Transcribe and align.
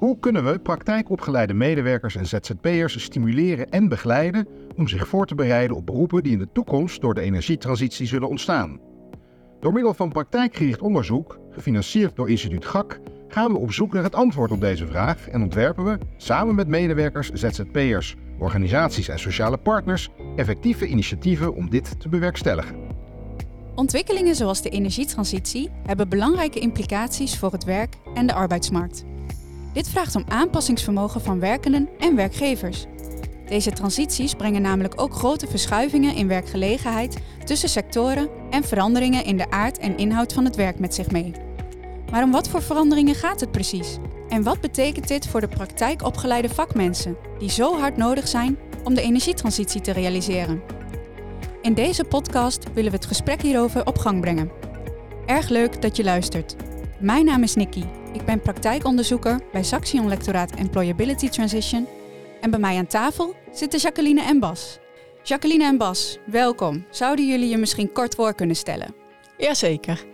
Hoe 0.00 0.18
kunnen 0.18 0.44
we 0.44 0.58
praktijkopgeleide 0.58 1.54
medewerkers 1.54 2.16
en 2.16 2.26
ZZP'ers 2.26 3.02
stimuleren 3.02 3.68
en 3.68 3.88
begeleiden 3.88 4.48
om 4.76 4.88
zich 4.88 5.08
voor 5.08 5.26
te 5.26 5.34
bereiden 5.34 5.76
op 5.76 5.86
beroepen 5.86 6.22
die 6.22 6.32
in 6.32 6.38
de 6.38 6.52
toekomst 6.52 7.00
door 7.00 7.14
de 7.14 7.20
energietransitie 7.20 8.06
zullen 8.06 8.28
ontstaan? 8.28 8.80
Door 9.60 9.72
middel 9.72 9.94
van 9.94 10.12
praktijkgericht 10.12 10.80
onderzoek, 10.80 11.38
gefinancierd 11.50 12.16
door 12.16 12.30
instituut 12.30 12.64
GAK, 12.64 13.00
gaan 13.28 13.52
we 13.52 13.58
op 13.58 13.72
zoek 13.72 13.92
naar 13.92 14.02
het 14.02 14.14
antwoord 14.14 14.50
op 14.50 14.60
deze 14.60 14.86
vraag 14.86 15.28
en 15.28 15.42
ontwerpen 15.42 15.84
we, 15.84 15.98
samen 16.16 16.54
met 16.54 16.68
medewerkers, 16.68 17.30
ZZP'ers, 17.30 18.16
organisaties 18.38 19.08
en 19.08 19.18
sociale 19.18 19.58
partners, 19.58 20.08
effectieve 20.36 20.86
initiatieven 20.86 21.54
om 21.54 21.70
dit 21.70 22.00
te 22.00 22.08
bewerkstelligen. 22.08 22.76
Ontwikkelingen 23.74 24.34
zoals 24.34 24.62
de 24.62 24.70
energietransitie 24.70 25.70
hebben 25.86 26.08
belangrijke 26.08 26.60
implicaties 26.60 27.38
voor 27.38 27.52
het 27.52 27.64
werk 27.64 27.96
en 28.14 28.26
de 28.26 28.34
arbeidsmarkt. 28.34 29.08
Dit 29.72 29.88
vraagt 29.88 30.14
om 30.16 30.24
aanpassingsvermogen 30.28 31.20
van 31.20 31.40
werkenden 31.40 31.88
en 31.98 32.16
werkgevers. 32.16 32.86
Deze 33.48 33.70
transities 33.70 34.34
brengen 34.34 34.62
namelijk 34.62 35.00
ook 35.00 35.14
grote 35.14 35.46
verschuivingen 35.46 36.14
in 36.14 36.28
werkgelegenheid 36.28 37.18
tussen 37.44 37.68
sectoren 37.68 38.28
en 38.50 38.64
veranderingen 38.64 39.24
in 39.24 39.36
de 39.36 39.50
aard 39.50 39.78
en 39.78 39.96
inhoud 39.96 40.32
van 40.32 40.44
het 40.44 40.56
werk 40.56 40.78
met 40.78 40.94
zich 40.94 41.10
mee. 41.10 41.32
Maar 42.10 42.22
om 42.22 42.30
wat 42.30 42.48
voor 42.48 42.62
veranderingen 42.62 43.14
gaat 43.14 43.40
het 43.40 43.50
precies? 43.50 43.98
En 44.28 44.42
wat 44.42 44.60
betekent 44.60 45.08
dit 45.08 45.26
voor 45.26 45.40
de 45.40 45.48
praktijkopgeleide 45.48 46.48
vakmensen, 46.48 47.16
die 47.38 47.50
zo 47.50 47.78
hard 47.78 47.96
nodig 47.96 48.28
zijn 48.28 48.58
om 48.84 48.94
de 48.94 49.02
energietransitie 49.02 49.80
te 49.80 49.92
realiseren? 49.92 50.62
In 51.62 51.74
deze 51.74 52.04
podcast 52.04 52.72
willen 52.72 52.90
we 52.90 52.96
het 52.96 53.06
gesprek 53.06 53.42
hierover 53.42 53.86
op 53.86 53.98
gang 53.98 54.20
brengen. 54.20 54.50
Erg 55.26 55.48
leuk 55.48 55.82
dat 55.82 55.96
je 55.96 56.04
luistert. 56.04 56.56
Mijn 57.00 57.24
naam 57.24 57.42
is 57.42 57.54
Nikki. 57.54 57.99
Ik 58.12 58.24
ben 58.24 58.40
praktijkonderzoeker 58.40 59.40
bij 59.52 59.62
Saxion 59.62 60.08
Lectoraat 60.08 60.50
Employability 60.50 61.28
Transition. 61.28 61.86
En 62.40 62.50
bij 62.50 62.60
mij 62.60 62.76
aan 62.76 62.86
tafel 62.86 63.34
zitten 63.52 63.80
Jacqueline 63.80 64.22
en 64.22 64.38
Bas. 64.38 64.78
Jacqueline 65.22 65.64
en 65.64 65.78
Bas, 65.78 66.18
welkom. 66.26 66.86
Zouden 66.90 67.26
jullie 67.26 67.48
je 67.48 67.56
misschien 67.56 67.92
kort 67.92 68.14
voor 68.14 68.34
kunnen 68.34 68.56
stellen? 68.56 68.94
Jazeker. 69.36 70.04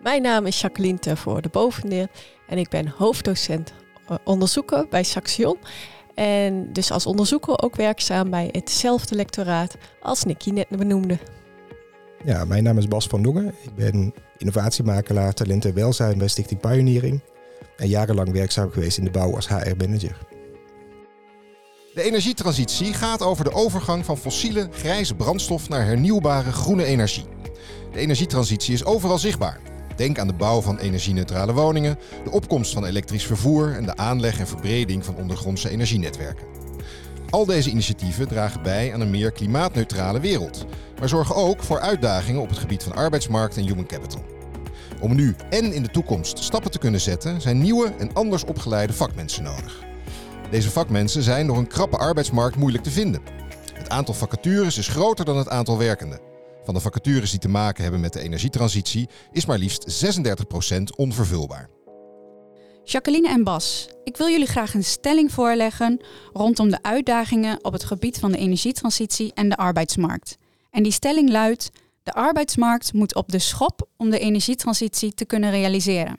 Mijn 0.00 0.22
naam 0.22 0.46
is 0.46 0.60
Jacqueline 0.60 0.98
Tervoor 0.98 1.42
de 1.42 1.48
Bovendeer 1.48 2.08
en 2.46 2.58
ik 2.58 2.68
ben 2.68 2.88
hoofddocent 2.88 3.72
eh, 4.08 4.16
onderzoeker 4.24 4.86
bij 4.88 5.02
Saxion. 5.02 5.58
En 6.14 6.72
dus 6.72 6.90
als 6.90 7.06
onderzoeker 7.06 7.62
ook 7.62 7.76
werkzaam 7.76 8.30
bij 8.30 8.48
hetzelfde 8.52 9.14
lectoraat 9.14 9.76
als 10.02 10.24
Nicky 10.24 10.50
net 10.50 10.68
benoemde. 10.68 11.18
Ja, 12.24 12.44
mijn 12.44 12.62
naam 12.62 12.78
is 12.78 12.88
Bas 12.88 13.06
van 13.06 13.22
Dongen. 13.22 13.46
Ik 13.46 13.74
ben 13.74 14.14
innovatiemakelaar 14.36 15.32
talent 15.32 15.64
en 15.64 15.74
welzijn 15.74 16.18
bij 16.18 16.28
Stichting 16.28 16.60
Pioneering. 16.60 17.20
En 17.76 17.88
jarenlang 17.88 18.32
werkzaam 18.32 18.70
geweest 18.70 18.98
in 18.98 19.04
de 19.04 19.10
bouw 19.10 19.34
als 19.34 19.48
HR-manager. 19.48 20.16
De 21.94 22.02
energietransitie 22.02 22.94
gaat 22.94 23.22
over 23.22 23.44
de 23.44 23.52
overgang 23.52 24.04
van 24.04 24.18
fossiele 24.18 24.68
grijze 24.72 25.14
brandstof 25.14 25.68
naar 25.68 25.84
hernieuwbare 25.84 26.52
groene 26.52 26.84
energie. 26.84 27.24
De 27.92 27.98
energietransitie 27.98 28.74
is 28.74 28.84
overal 28.84 29.18
zichtbaar. 29.18 29.60
Denk 29.96 30.18
aan 30.18 30.26
de 30.26 30.34
bouw 30.34 30.60
van 30.60 30.78
energie-neutrale 30.78 31.52
woningen, 31.52 31.98
de 32.24 32.30
opkomst 32.30 32.72
van 32.72 32.84
elektrisch 32.84 33.26
vervoer 33.26 33.74
en 33.74 33.84
de 33.84 33.96
aanleg 33.96 34.38
en 34.38 34.46
verbreding 34.46 35.04
van 35.04 35.16
ondergrondse 35.16 35.70
energienetwerken. 35.70 36.49
Al 37.30 37.46
deze 37.46 37.70
initiatieven 37.70 38.28
dragen 38.28 38.62
bij 38.62 38.94
aan 38.94 39.00
een 39.00 39.10
meer 39.10 39.32
klimaatneutrale 39.32 40.20
wereld, 40.20 40.64
maar 40.98 41.08
zorgen 41.08 41.34
ook 41.34 41.62
voor 41.62 41.80
uitdagingen 41.80 42.40
op 42.40 42.48
het 42.48 42.58
gebied 42.58 42.82
van 42.82 42.92
arbeidsmarkt 42.92 43.56
en 43.56 43.66
human 43.66 43.86
capital. 43.86 44.24
Om 45.00 45.14
nu 45.14 45.34
en 45.50 45.72
in 45.72 45.82
de 45.82 45.90
toekomst 45.90 46.38
stappen 46.38 46.70
te 46.70 46.78
kunnen 46.78 47.00
zetten, 47.00 47.40
zijn 47.40 47.58
nieuwe 47.58 47.92
en 47.98 48.12
anders 48.12 48.44
opgeleide 48.44 48.92
vakmensen 48.92 49.42
nodig. 49.42 49.82
Deze 50.50 50.70
vakmensen 50.70 51.22
zijn 51.22 51.46
door 51.46 51.58
een 51.58 51.66
krappe 51.66 51.96
arbeidsmarkt 51.96 52.56
moeilijk 52.56 52.84
te 52.84 52.90
vinden. 52.90 53.22
Het 53.74 53.88
aantal 53.88 54.14
vacatures 54.14 54.78
is 54.78 54.88
groter 54.88 55.24
dan 55.24 55.36
het 55.36 55.48
aantal 55.48 55.78
werkenden. 55.78 56.20
Van 56.64 56.74
de 56.74 56.80
vacatures 56.80 57.30
die 57.30 57.40
te 57.40 57.48
maken 57.48 57.82
hebben 57.82 58.00
met 58.00 58.12
de 58.12 58.20
energietransitie 58.20 59.08
is 59.32 59.46
maar 59.46 59.58
liefst 59.58 60.04
36% 60.04 60.82
onvervulbaar. 60.96 61.68
Jacqueline 62.90 63.28
en 63.28 63.44
Bas, 63.44 63.88
ik 64.04 64.16
wil 64.16 64.28
jullie 64.28 64.46
graag 64.46 64.74
een 64.74 64.84
stelling 64.84 65.32
voorleggen 65.32 66.00
rondom 66.32 66.70
de 66.70 66.82
uitdagingen 66.82 67.64
op 67.64 67.72
het 67.72 67.84
gebied 67.84 68.18
van 68.18 68.32
de 68.32 68.38
energietransitie 68.38 69.32
en 69.34 69.48
de 69.48 69.56
arbeidsmarkt. 69.56 70.38
En 70.70 70.82
die 70.82 70.92
stelling 70.92 71.30
luidt: 71.30 71.70
de 72.02 72.12
arbeidsmarkt 72.12 72.92
moet 72.92 73.14
op 73.14 73.28
de 73.28 73.38
schop 73.38 73.88
om 73.96 74.10
de 74.10 74.18
energietransitie 74.18 75.14
te 75.14 75.24
kunnen 75.24 75.50
realiseren. 75.50 76.18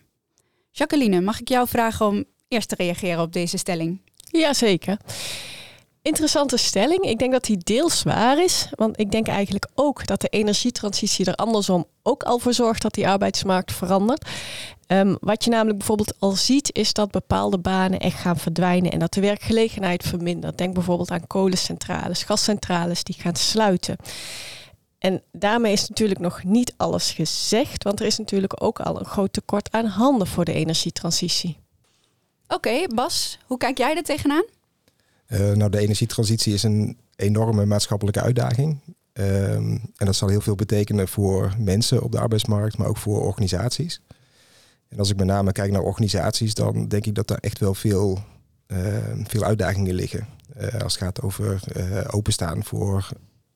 Jacqueline, 0.71 1.21
mag 1.21 1.39
ik 1.39 1.49
jou 1.49 1.67
vragen 1.67 2.05
om 2.05 2.23
eerst 2.47 2.69
te 2.69 2.75
reageren 2.75 3.21
op 3.21 3.33
deze 3.33 3.57
stelling? 3.57 4.01
Jazeker. 4.15 4.97
Interessante 6.01 6.57
stelling. 6.57 7.03
Ik 7.03 7.19
denk 7.19 7.31
dat 7.31 7.43
die 7.43 7.57
deels 7.57 8.03
waar 8.03 8.43
is. 8.43 8.67
Want 8.75 8.99
ik 8.99 9.11
denk 9.11 9.27
eigenlijk 9.27 9.67
ook 9.75 10.07
dat 10.07 10.21
de 10.21 10.27
energietransitie 10.27 11.25
er 11.25 11.35
andersom 11.35 11.85
ook 12.03 12.23
al 12.23 12.39
voor 12.39 12.53
zorgt 12.53 12.81
dat 12.81 12.93
die 12.93 13.07
arbeidsmarkt 13.07 13.73
verandert. 13.73 14.29
Um, 14.91 15.18
wat 15.19 15.44
je 15.44 15.50
namelijk 15.50 15.78
bijvoorbeeld 15.78 16.13
al 16.19 16.31
ziet, 16.31 16.75
is 16.75 16.94
dat 16.94 17.12
bepaalde 17.12 17.57
banen 17.57 18.00
echt 18.00 18.19
gaan 18.19 18.38
verdwijnen 18.38 18.91
en 18.91 19.00
dat 19.00 19.13
de 19.13 19.22
werkgelegenheid 19.22 20.03
vermindert. 20.03 20.57
Denk 20.57 20.74
bijvoorbeeld 20.74 21.12
aan 21.12 21.28
kolencentrales, 21.28 22.24
gascentrales 22.24 23.03
die 23.03 23.16
gaan 23.19 23.35
sluiten. 23.35 23.96
En 24.97 25.22
daarmee 25.31 25.74
is 25.74 25.90
natuurlijk 25.90 26.19
nog 26.19 26.44
niet 26.44 26.74
alles 26.78 27.12
gezegd, 27.12 27.84
want 27.84 28.00
er 28.00 28.06
is 28.06 28.18
natuurlijk 28.18 28.63
ook 28.63 28.80
al 28.80 29.00
een 29.00 29.06
groot 29.06 29.34
tekort 29.34 29.72
aan 29.72 29.85
handen 29.85 30.28
voor 30.28 30.46
de 30.46 30.53
energietransitie. 30.53 31.57
Oké, 32.47 32.88
Bas, 32.96 33.40
hoe 33.46 33.57
kijk 33.57 33.78
jij 33.78 33.96
er 33.96 34.03
tegenaan? 34.03 34.46
Uh, 35.28 35.51
nou, 35.51 35.69
de 35.69 35.80
energietransitie 35.80 36.53
is 36.53 36.63
een 36.63 36.97
enorme 37.16 37.66
maatschappelijke 37.66 38.22
uitdaging. 38.22 38.80
Um, 39.13 39.81
en 39.96 40.06
dat 40.06 40.16
zal 40.16 40.28
heel 40.28 40.41
veel 40.41 40.56
betekenen 40.56 41.07
voor 41.07 41.53
mensen 41.57 42.03
op 42.03 42.12
de 42.12 42.19
arbeidsmarkt, 42.19 42.78
maar 42.78 42.88
ook 42.88 42.97
voor 42.97 43.22
organisaties. 43.22 44.01
En 44.91 44.97
als 44.97 45.09
ik 45.09 45.18
met 45.18 45.28
name 45.28 45.52
kijk 45.52 45.72
naar 45.72 45.81
organisaties, 45.81 46.53
dan 46.53 46.88
denk 46.88 47.06
ik 47.06 47.16
dat 47.16 47.28
daar 47.28 47.38
echt 47.38 47.59
wel 47.59 47.74
veel, 47.74 48.19
uh, 48.68 48.78
veel 49.24 49.44
uitdagingen 49.44 49.94
liggen. 49.94 50.28
Uh, 50.57 50.81
als 50.81 50.94
het 50.94 51.03
gaat 51.03 51.22
over 51.22 51.62
openstaan 52.13 52.63
voor 52.63 53.09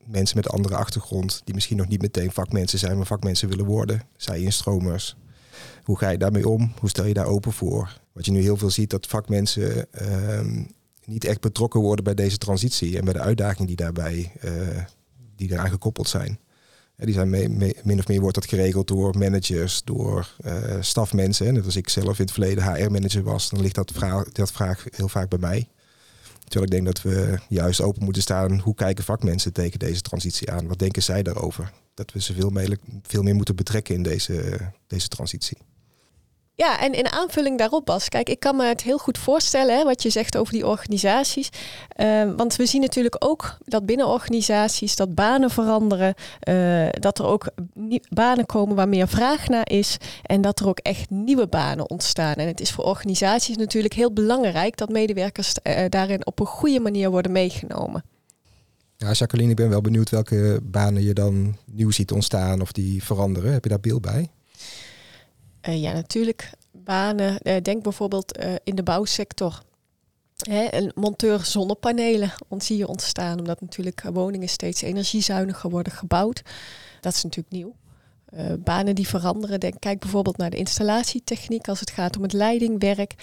mensen 0.05 0.37
met 0.37 0.45
een 0.45 0.51
andere 0.51 0.75
achtergrond, 0.75 1.41
die 1.43 1.53
misschien 1.53 1.77
nog 1.77 1.87
niet 1.87 2.01
meteen 2.01 2.31
vakmensen 2.31 2.79
zijn, 2.79 2.97
maar 2.97 3.05
vakmensen 3.05 3.49
willen 3.49 3.65
worden. 3.65 4.01
Zij 4.17 4.41
instromers. 4.41 5.15
Hoe 5.83 5.97
ga 5.97 6.09
je 6.09 6.17
daarmee 6.17 6.47
om? 6.47 6.73
Hoe 6.79 6.89
stel 6.89 7.05
je 7.05 7.13
daar 7.13 7.25
open 7.25 7.51
voor? 7.51 8.01
Wat 8.11 8.25
je 8.25 8.31
nu 8.31 8.41
heel 8.41 8.57
veel 8.57 8.69
ziet, 8.69 8.89
dat 8.89 9.07
vakmensen 9.07 9.91
ehm, 9.91 10.63
niet 11.05 11.25
echt 11.25 11.41
betrokken 11.41 11.79
worden 11.79 12.03
bij 12.03 12.13
deze 12.13 12.37
transitie 12.37 12.97
en 12.97 13.03
bij 13.03 13.13
de 13.13 13.19
uitdagingen 13.19 13.67
die 13.67 13.75
daarbij 13.75 14.31
uh, 14.43 14.51
die 15.35 15.51
eraan 15.51 15.69
gekoppeld 15.69 16.07
zijn. 16.07 16.39
Die 16.95 17.13
zijn 17.13 17.29
min 17.83 17.99
of 17.99 18.07
meer 18.07 18.19
wordt 18.19 18.35
dat 18.35 18.45
geregeld 18.45 18.87
door 18.87 19.17
managers, 19.17 19.81
door 19.83 20.35
uh, 20.45 20.53
stafmensen. 20.79 21.53
Net 21.53 21.65
als 21.65 21.75
ik 21.75 21.89
zelf 21.89 22.19
in 22.19 22.25
het 22.25 22.31
verleden 22.31 22.63
HR-manager 22.63 23.23
was, 23.23 23.49
dan 23.49 23.61
ligt 23.61 23.75
dat 23.75 23.91
vraag, 23.91 24.31
dat 24.31 24.51
vraag 24.51 24.85
heel 24.89 25.09
vaak 25.09 25.29
bij 25.29 25.39
mij. 25.39 25.67
Terwijl 26.43 26.65
ik 26.65 26.71
denk 26.71 26.85
dat 26.85 27.01
we 27.01 27.39
juist 27.49 27.81
open 27.81 28.03
moeten 28.03 28.21
staan. 28.21 28.59
Hoe 28.59 28.75
kijken 28.75 29.03
vakmensen 29.03 29.53
tegen 29.53 29.79
deze 29.79 30.01
transitie 30.01 30.51
aan? 30.51 30.67
Wat 30.67 30.79
denken 30.79 31.03
zij 31.03 31.23
daarover? 31.23 31.71
Dat 31.93 32.11
we 32.11 32.21
ze 32.21 32.33
veel 32.33 32.49
meer, 32.49 32.77
veel 33.01 33.23
meer 33.23 33.35
moeten 33.35 33.55
betrekken 33.55 33.95
in 33.95 34.03
deze, 34.03 34.57
deze 34.87 35.07
transitie. 35.07 35.57
Ja, 36.57 36.79
en 36.81 36.93
in 36.93 37.11
aanvulling 37.11 37.57
daarop, 37.57 37.85
Bas. 37.85 38.09
Kijk, 38.09 38.29
ik 38.29 38.39
kan 38.39 38.55
me 38.55 38.65
het 38.65 38.81
heel 38.81 38.97
goed 38.97 39.17
voorstellen 39.17 39.77
hè, 39.77 39.83
wat 39.83 40.03
je 40.03 40.09
zegt 40.09 40.37
over 40.37 40.53
die 40.53 40.67
organisaties. 40.67 41.49
Uh, 42.01 42.31
want 42.35 42.55
we 42.55 42.65
zien 42.65 42.81
natuurlijk 42.81 43.15
ook 43.19 43.57
dat 43.63 43.85
binnen 43.85 44.07
organisaties 44.07 44.95
dat 44.95 45.15
banen 45.15 45.49
veranderen. 45.49 46.13
Uh, 46.49 46.87
dat 46.91 47.19
er 47.19 47.25
ook 47.25 47.47
banen 48.09 48.45
komen 48.45 48.75
waar 48.75 48.89
meer 48.89 49.07
vraag 49.07 49.47
naar 49.47 49.69
is. 49.69 49.97
En 50.21 50.41
dat 50.41 50.59
er 50.59 50.67
ook 50.67 50.79
echt 50.79 51.09
nieuwe 51.09 51.47
banen 51.47 51.89
ontstaan. 51.89 52.33
En 52.33 52.47
het 52.47 52.61
is 52.61 52.71
voor 52.71 52.83
organisaties 52.83 53.57
natuurlijk 53.57 53.93
heel 53.93 54.13
belangrijk 54.13 54.77
dat 54.77 54.89
medewerkers 54.89 55.53
uh, 55.63 55.85
daarin 55.89 56.25
op 56.25 56.39
een 56.39 56.45
goede 56.45 56.79
manier 56.79 57.09
worden 57.09 57.31
meegenomen. 57.31 58.03
Ja, 58.97 59.11
Jacqueline, 59.11 59.49
ik 59.49 59.55
ben 59.55 59.69
wel 59.69 59.81
benieuwd 59.81 60.09
welke 60.09 60.59
banen 60.63 61.03
je 61.03 61.13
dan 61.13 61.57
nieuw 61.71 61.91
ziet 61.91 62.11
ontstaan 62.11 62.61
of 62.61 62.71
die 62.71 63.03
veranderen. 63.03 63.51
Heb 63.53 63.63
je 63.63 63.69
daar 63.69 63.79
beeld 63.79 64.01
bij? 64.01 64.29
Uh, 65.67 65.81
ja, 65.81 65.93
natuurlijk 65.93 66.51
banen. 66.71 67.39
Uh, 67.43 67.55
denk 67.61 67.83
bijvoorbeeld 67.83 68.39
uh, 68.39 68.53
in 68.63 68.75
de 68.75 68.83
bouwsector. 68.83 69.63
Hè, 70.35 70.73
een 70.73 70.91
monteur 70.95 71.45
zonnepanelen 71.45 72.33
zie 72.57 72.77
je 72.77 72.87
ontstaan, 72.87 73.39
omdat 73.39 73.61
natuurlijk 73.61 74.01
woningen 74.13 74.49
steeds 74.49 74.81
energiezuiniger 74.81 75.69
worden 75.69 75.93
gebouwd. 75.93 76.41
Dat 77.01 77.13
is 77.13 77.23
natuurlijk 77.23 77.55
nieuw. 77.55 77.75
banen 78.59 78.95
die 78.95 79.07
veranderen. 79.07 79.59
Denk, 79.59 79.79
kijk 79.79 79.99
bijvoorbeeld 79.99 80.37
naar 80.37 80.49
de 80.49 80.57
installatietechniek 80.57 81.67
als 81.67 81.79
het 81.79 81.91
gaat 81.91 82.17
om 82.17 82.23
het 82.23 82.33
leidingwerk. 82.33 83.13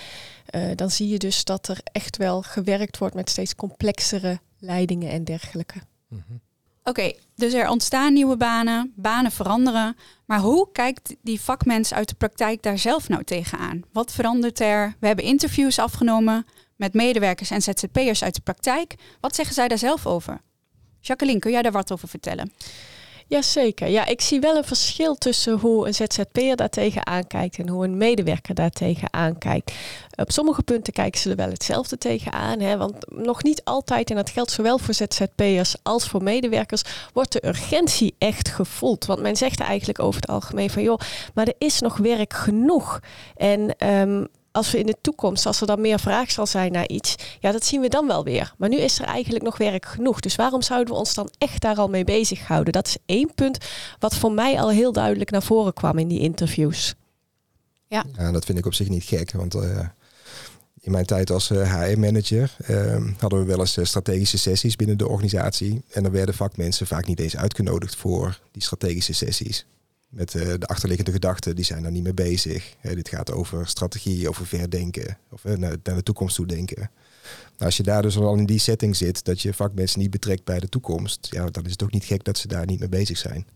dan 0.74 0.90
zie 0.90 1.08
je 1.08 1.18
dus 1.18 1.44
dat 1.44 1.68
er 1.68 1.78
echt 1.84 2.16
wel 2.16 2.42
gewerkt 2.42 2.98
wordt 2.98 3.14
met 3.14 3.30
steeds 3.30 3.54
complexere 3.54 4.40
leidingen 4.58 5.10
en 5.10 5.24
dergelijke. 5.24 5.78
Mm 6.08 6.40
Oké, 6.84 7.12
dus 7.34 7.52
er 7.52 7.68
ontstaan 7.68 8.12
nieuwe 8.12 8.36
banen, 8.36 8.92
banen 8.96 9.32
veranderen. 9.32 9.96
Maar 10.26 10.38
hoe 10.38 10.68
kijkt 10.72 11.16
die 11.22 11.40
vakmens 11.40 11.94
uit 11.94 12.08
de 12.08 12.14
praktijk 12.14 12.62
daar 12.62 12.78
zelf 12.78 13.08
nou 13.08 13.24
tegenaan? 13.24 13.82
Wat 13.92 14.12
verandert 14.12 14.60
er? 14.60 14.96
We 15.00 15.06
hebben 15.06 15.24
interviews 15.24 15.78
afgenomen 15.78 16.46
met 16.76 16.94
medewerkers 16.94 17.50
en 17.50 17.62
ZZP'ers 17.62 18.24
uit 18.24 18.34
de 18.34 18.40
praktijk. 18.40 18.94
Wat 19.20 19.34
zeggen 19.34 19.54
zij 19.54 19.68
daar 19.68 19.78
zelf 19.78 20.06
over? 20.06 20.40
Jacqueline, 21.00 21.38
kun 21.38 21.50
jij 21.50 21.62
daar 21.62 21.72
wat 21.72 21.92
over 21.92 22.08
vertellen? 22.08 22.52
Jazeker. 23.32 23.88
Ja, 23.88 24.06
ik 24.06 24.20
zie 24.20 24.40
wel 24.40 24.56
een 24.56 24.64
verschil 24.64 25.14
tussen 25.14 25.58
hoe 25.58 25.86
een 25.86 25.94
ZZP'er 25.94 26.56
daar 26.56 26.68
tegenaan 26.68 27.26
kijkt 27.26 27.58
en 27.58 27.68
hoe 27.68 27.84
een 27.84 27.96
medewerker 27.96 28.54
daar 28.54 28.70
tegenaan 28.70 29.38
kijkt. 29.38 29.72
Op 30.16 30.30
sommige 30.30 30.62
punten 30.62 30.92
kijken 30.92 31.20
ze 31.20 31.30
er 31.30 31.36
wel 31.36 31.48
hetzelfde 31.48 31.98
tegenaan. 31.98 32.60
Hè, 32.60 32.76
want 32.76 32.94
nog 33.10 33.42
niet 33.42 33.64
altijd, 33.64 34.10
en 34.10 34.16
dat 34.16 34.30
geldt 34.30 34.50
zowel 34.50 34.78
voor 34.78 34.94
ZZP'ers 34.94 35.74
als 35.82 36.08
voor 36.08 36.22
medewerkers, 36.22 36.82
wordt 37.12 37.32
de 37.32 37.46
urgentie 37.46 38.14
echt 38.18 38.48
gevoeld. 38.48 39.06
Want 39.06 39.20
men 39.20 39.36
zegt 39.36 39.60
eigenlijk 39.60 40.00
over 40.00 40.20
het 40.20 40.30
algemeen 40.30 40.70
van 40.70 40.82
joh, 40.82 40.98
maar 41.34 41.46
er 41.46 41.54
is 41.58 41.80
nog 41.80 41.96
werk 41.96 42.32
genoeg. 42.32 43.00
En 43.36 43.88
um, 43.88 44.28
als 44.52 44.70
we 44.70 44.78
in 44.78 44.86
de 44.86 44.96
toekomst, 45.00 45.46
als 45.46 45.60
er 45.60 45.66
dan 45.66 45.80
meer 45.80 45.98
vraag 46.00 46.30
zal 46.30 46.46
zijn 46.46 46.72
naar 46.72 46.88
iets, 46.88 47.14
ja, 47.40 47.52
dat 47.52 47.64
zien 47.64 47.80
we 47.80 47.88
dan 47.88 48.06
wel 48.06 48.24
weer. 48.24 48.54
Maar 48.58 48.68
nu 48.68 48.76
is 48.76 48.98
er 48.98 49.04
eigenlijk 49.04 49.44
nog 49.44 49.56
werk 49.56 49.86
genoeg. 49.86 50.20
Dus 50.20 50.36
waarom 50.36 50.62
zouden 50.62 50.92
we 50.92 50.98
ons 50.98 51.14
dan 51.14 51.30
echt 51.38 51.60
daar 51.60 51.76
al 51.76 51.88
mee 51.88 52.04
bezighouden? 52.04 52.72
Dat 52.72 52.86
is 52.86 52.96
één 53.06 53.34
punt 53.34 53.58
wat 53.98 54.14
voor 54.14 54.32
mij 54.32 54.60
al 54.60 54.70
heel 54.70 54.92
duidelijk 54.92 55.30
naar 55.30 55.42
voren 55.42 55.72
kwam 55.72 55.98
in 55.98 56.08
die 56.08 56.20
interviews. 56.20 56.94
Ja, 57.86 58.04
ja 58.16 58.32
dat 58.32 58.44
vind 58.44 58.58
ik 58.58 58.66
op 58.66 58.74
zich 58.74 58.88
niet 58.88 59.04
gek, 59.04 59.32
want 59.32 59.54
uh, 59.54 59.78
in 60.80 60.92
mijn 60.92 61.06
tijd 61.06 61.30
als 61.30 61.50
uh, 61.50 61.60
eh, 61.60 61.92
HR-manager 61.92 62.56
uh, 62.60 62.94
ehm, 62.94 63.10
hadden 63.18 63.38
we 63.38 63.44
wel 63.44 63.58
eens 63.58 63.76
uh, 63.76 63.84
strategische 63.84 64.38
sessies 64.38 64.76
binnen 64.76 64.98
de 64.98 65.08
organisatie. 65.08 65.82
En 65.90 66.02
dan 66.02 66.12
werden 66.12 66.34
vakmensen 66.34 66.86
vaak 66.86 67.06
niet 67.06 67.20
eens 67.20 67.36
uitgenodigd 67.36 67.96
voor 67.96 68.40
die 68.50 68.62
strategische 68.62 69.12
sessies 69.12 69.66
met 70.12 70.34
uh, 70.34 70.42
de 70.58 70.66
achterliggende 70.66 71.12
gedachten, 71.12 71.56
die 71.56 71.64
zijn 71.64 71.82
daar 71.82 71.92
niet 71.92 72.02
mee 72.02 72.14
bezig. 72.14 72.76
dit 72.82 73.08
gaat 73.08 73.32
over 73.32 73.68
strategie, 73.68 74.28
over 74.28 74.46
verdenken, 74.46 75.18
of 75.30 75.44
uh, 75.44 75.56
naar, 75.56 75.76
de 75.82 76.02
toekomst 76.02 76.36
toe 76.36 76.46
denken. 76.46 76.90
Nou, 77.52 77.64
als 77.64 77.76
je 77.76 77.82
daar 77.82 78.02
dus 78.02 78.16
al 78.16 78.34
in 78.34 78.46
die 78.46 78.58
setting 78.58 78.96
zit, 78.96 79.24
dat 79.24 79.40
je 79.40 79.54
vakmensen 79.54 80.00
niet 80.00 80.10
betrekt 80.10 80.44
bij 80.44 80.58
de 80.58 80.68
toekomst, 80.68 81.28
ja, 81.30 81.46
dan 81.46 81.64
is 81.64 81.70
het 81.70 81.82
ook 81.82 81.92
niet 81.92 82.04
gek 82.04 82.24
dat 82.24 82.38
ze 82.38 82.48
daar 82.48 82.66
niet 82.66 82.78
mee 82.78 82.88
bezig 82.88 83.18
zijn. 83.18 83.46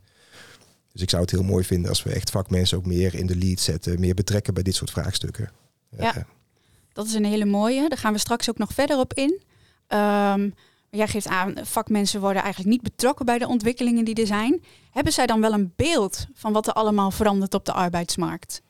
Dus 0.92 1.02
ik 1.02 1.10
zou 1.10 1.22
het 1.22 1.30
heel 1.30 1.42
mooi 1.42 1.64
vinden 1.64 1.88
als 1.88 2.02
we 2.02 2.12
echt 2.12 2.30
vakmensen 2.30 2.78
ook 2.78 2.86
meer 2.86 3.14
in 3.14 3.26
de 3.26 3.36
lead 3.36 3.60
zetten, 3.60 4.00
meer 4.00 4.14
betrekken 4.14 4.54
bij 4.54 4.62
dit 4.62 4.74
soort 4.74 4.90
vraagstukken. 4.90 5.50
Ja, 5.98 6.26
dat 6.92 7.06
is 7.06 7.14
een 7.14 7.24
hele 7.24 7.44
mooie. 7.44 7.88
Daar 7.88 7.98
gaan 7.98 8.12
we 8.12 8.18
straks 8.18 8.50
ook 8.50 8.58
nog 8.58 8.72
verder 8.72 8.98
op 8.98 9.14
in. 9.14 9.40
Um, 9.88 10.54
Jij 10.96 11.08
geeft 11.08 11.28
aan, 11.28 11.54
vakmensen 11.62 12.20
worden 12.20 12.42
eigenlijk 12.42 12.72
niet 12.72 12.82
betrokken 12.82 13.26
bij 13.26 13.38
de 13.38 13.48
ontwikkelingen 13.48 14.04
die 14.04 14.14
er 14.14 14.26
zijn. 14.26 14.62
Hebben 14.90 15.12
zij 15.12 15.26
dan 15.26 15.40
wel 15.40 15.52
een 15.52 15.72
beeld 15.76 16.26
van 16.34 16.52
wat 16.52 16.66
er 16.66 16.72
allemaal 16.72 17.10
verandert 17.10 17.54
op 17.54 17.64
de 17.64 17.72
arbeidsmarkt? 17.72 18.62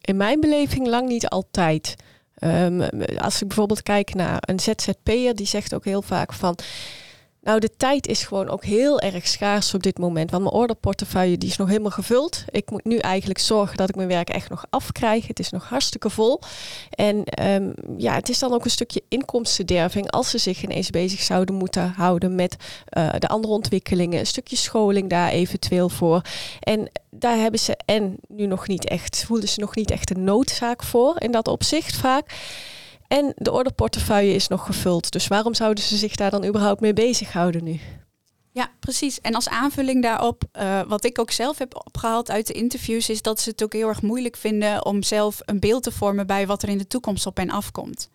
In 0.00 0.16
mijn 0.16 0.40
beleving 0.40 0.86
lang 0.86 1.08
niet 1.08 1.28
altijd. 1.28 1.96
Um, 2.42 2.82
als 3.18 3.40
ik 3.42 3.48
bijvoorbeeld 3.48 3.82
kijk 3.82 4.14
naar 4.14 4.38
een 4.40 4.60
ZZP'er, 4.60 5.34
die 5.34 5.46
zegt 5.46 5.74
ook 5.74 5.84
heel 5.84 6.02
vaak 6.02 6.32
van 6.32 6.58
nou, 7.42 7.60
de 7.60 7.76
tijd 7.76 8.06
is 8.06 8.22
gewoon 8.22 8.48
ook 8.48 8.64
heel 8.64 9.00
erg 9.00 9.26
schaars 9.26 9.74
op 9.74 9.82
dit 9.82 9.98
moment. 9.98 10.30
Want 10.30 10.42
mijn 10.42 10.54
orderportefeuille 10.54 11.38
die 11.38 11.48
is 11.48 11.56
nog 11.56 11.68
helemaal 11.68 11.90
gevuld. 11.90 12.44
Ik 12.50 12.70
moet 12.70 12.84
nu 12.84 12.96
eigenlijk 12.96 13.38
zorgen 13.38 13.76
dat 13.76 13.88
ik 13.88 13.94
mijn 13.94 14.08
werk 14.08 14.28
echt 14.28 14.50
nog 14.50 14.64
afkrijg. 14.70 15.26
Het 15.26 15.38
is 15.38 15.50
nog 15.50 15.68
hartstikke 15.68 16.10
vol. 16.10 16.40
En 16.90 17.44
um, 17.46 17.74
ja, 17.96 18.14
het 18.14 18.28
is 18.28 18.38
dan 18.38 18.52
ook 18.52 18.64
een 18.64 18.70
stukje 18.70 19.02
inkomstenderving 19.08 20.10
als 20.10 20.30
ze 20.30 20.38
zich 20.38 20.62
ineens 20.62 20.90
bezig 20.90 21.20
zouden 21.20 21.54
moeten 21.54 21.92
houden 21.96 22.34
met 22.34 22.56
uh, 22.96 23.08
de 23.18 23.28
andere 23.28 23.52
ontwikkelingen. 23.52 24.18
Een 24.18 24.26
stukje 24.26 24.56
scholing 24.56 25.10
daar 25.10 25.30
eventueel 25.30 25.88
voor. 25.88 26.22
En 26.60 26.90
daar 27.10 27.36
hebben 27.36 27.60
ze 27.60 27.76
en 27.84 28.16
nu 28.28 28.46
nog 28.46 28.66
niet 28.66 28.88
echt, 28.88 29.24
voelen 29.26 29.48
ze 29.48 29.60
nog 29.60 29.74
niet 29.74 29.90
echt 29.90 30.10
een 30.10 30.24
noodzaak 30.24 30.82
voor 30.82 31.14
in 31.18 31.30
dat 31.30 31.48
opzicht 31.48 31.96
vaak. 31.96 32.34
En 33.10 33.32
de 33.36 33.52
orderportefeuille 33.52 34.34
is 34.34 34.48
nog 34.48 34.66
gevuld. 34.66 35.12
Dus 35.12 35.28
waarom 35.28 35.54
zouden 35.54 35.84
ze 35.84 35.96
zich 35.96 36.14
daar 36.14 36.30
dan 36.30 36.44
überhaupt 36.44 36.80
mee 36.80 36.92
bezighouden 36.92 37.64
nu? 37.64 37.80
Ja, 38.52 38.70
precies. 38.80 39.20
En 39.20 39.34
als 39.34 39.48
aanvulling 39.48 40.02
daarop, 40.02 40.44
uh, 40.52 40.82
wat 40.88 41.04
ik 41.04 41.18
ook 41.18 41.30
zelf 41.30 41.58
heb 41.58 41.86
opgehaald 41.86 42.30
uit 42.30 42.46
de 42.46 42.52
interviews, 42.52 43.08
is 43.08 43.22
dat 43.22 43.40
ze 43.40 43.50
het 43.50 43.62
ook 43.62 43.72
heel 43.72 43.88
erg 43.88 44.02
moeilijk 44.02 44.36
vinden 44.36 44.84
om 44.84 45.02
zelf 45.02 45.40
een 45.44 45.60
beeld 45.60 45.82
te 45.82 45.92
vormen 45.92 46.26
bij 46.26 46.46
wat 46.46 46.62
er 46.62 46.68
in 46.68 46.78
de 46.78 46.86
toekomst 46.86 47.26
op 47.26 47.36
hen 47.36 47.50
afkomt. 47.50 48.10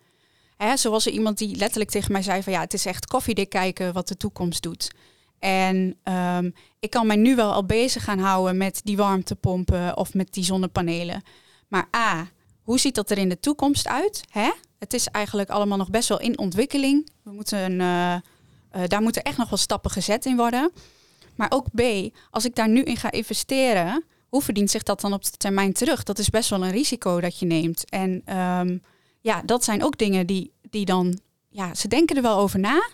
Hè, 0.56 0.76
zoals 0.76 1.06
er 1.06 1.12
iemand 1.12 1.38
die 1.38 1.56
letterlijk 1.56 1.90
tegen 1.90 2.12
mij 2.12 2.22
zei 2.22 2.42
van 2.42 2.52
ja, 2.52 2.60
het 2.60 2.74
is 2.74 2.86
echt 2.86 3.06
koffiedik 3.06 3.48
kijken 3.48 3.92
wat 3.92 4.08
de 4.08 4.16
toekomst 4.16 4.62
doet. 4.62 4.90
En 5.38 5.96
um, 6.04 6.54
ik 6.80 6.90
kan 6.90 7.06
mij 7.06 7.16
nu 7.16 7.36
wel 7.36 7.52
al 7.52 7.66
bezig 7.66 8.04
gaan 8.04 8.18
houden 8.18 8.56
met 8.56 8.80
die 8.84 8.96
warmtepompen 8.96 9.96
of 9.96 10.14
met 10.14 10.32
die 10.32 10.44
zonnepanelen. 10.44 11.22
Maar 11.68 11.88
A, 11.96 12.28
hoe 12.62 12.78
ziet 12.78 12.94
dat 12.94 13.10
er 13.10 13.18
in 13.18 13.28
de 13.28 13.40
toekomst 13.40 13.88
uit? 13.88 14.24
Hè? 14.30 14.50
Het 14.78 14.92
is 14.92 15.06
eigenlijk 15.06 15.50
allemaal 15.50 15.78
nog 15.78 15.90
best 15.90 16.08
wel 16.08 16.20
in 16.20 16.38
ontwikkeling. 16.38 17.10
We 17.22 17.30
moeten, 17.30 17.72
uh, 17.72 18.16
daar 18.86 19.02
moeten 19.02 19.22
echt 19.22 19.36
nog 19.36 19.48
wel 19.48 19.58
stappen 19.58 19.90
gezet 19.90 20.26
in 20.26 20.36
worden. 20.36 20.70
Maar 21.34 21.50
ook 21.50 21.66
B, 21.74 21.82
als 22.30 22.44
ik 22.44 22.54
daar 22.54 22.68
nu 22.68 22.82
in 22.82 22.96
ga 22.96 23.10
investeren, 23.10 24.04
hoe 24.28 24.42
verdient 24.42 24.70
zich 24.70 24.82
dat 24.82 25.00
dan 25.00 25.12
op 25.12 25.24
de 25.24 25.30
termijn 25.30 25.72
terug? 25.72 26.02
Dat 26.02 26.18
is 26.18 26.30
best 26.30 26.50
wel 26.50 26.64
een 26.64 26.70
risico 26.70 27.20
dat 27.20 27.38
je 27.38 27.46
neemt. 27.46 27.90
En 27.90 28.36
um, 28.38 28.82
ja, 29.20 29.42
dat 29.42 29.64
zijn 29.64 29.84
ook 29.84 29.98
dingen 29.98 30.26
die, 30.26 30.52
die 30.70 30.84
dan, 30.84 31.18
ja, 31.48 31.74
ze 31.74 31.88
denken 31.88 32.16
er 32.16 32.22
wel 32.22 32.38
over 32.38 32.58
na. 32.58 32.88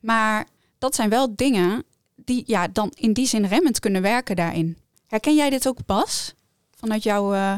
Maar 0.00 0.46
dat 0.78 0.94
zijn 0.94 1.08
wel 1.08 1.36
dingen 1.36 1.84
die 2.16 2.42
ja, 2.46 2.68
dan 2.68 2.90
in 2.94 3.12
die 3.12 3.26
zin 3.26 3.46
remmend 3.46 3.80
kunnen 3.80 4.02
werken 4.02 4.36
daarin. 4.36 4.78
Herken 5.06 5.34
jij 5.34 5.50
dit 5.50 5.68
ook, 5.68 5.86
Bas? 5.86 6.34
Vanuit 6.70 7.02
jouw 7.02 7.34
uh, 7.34 7.54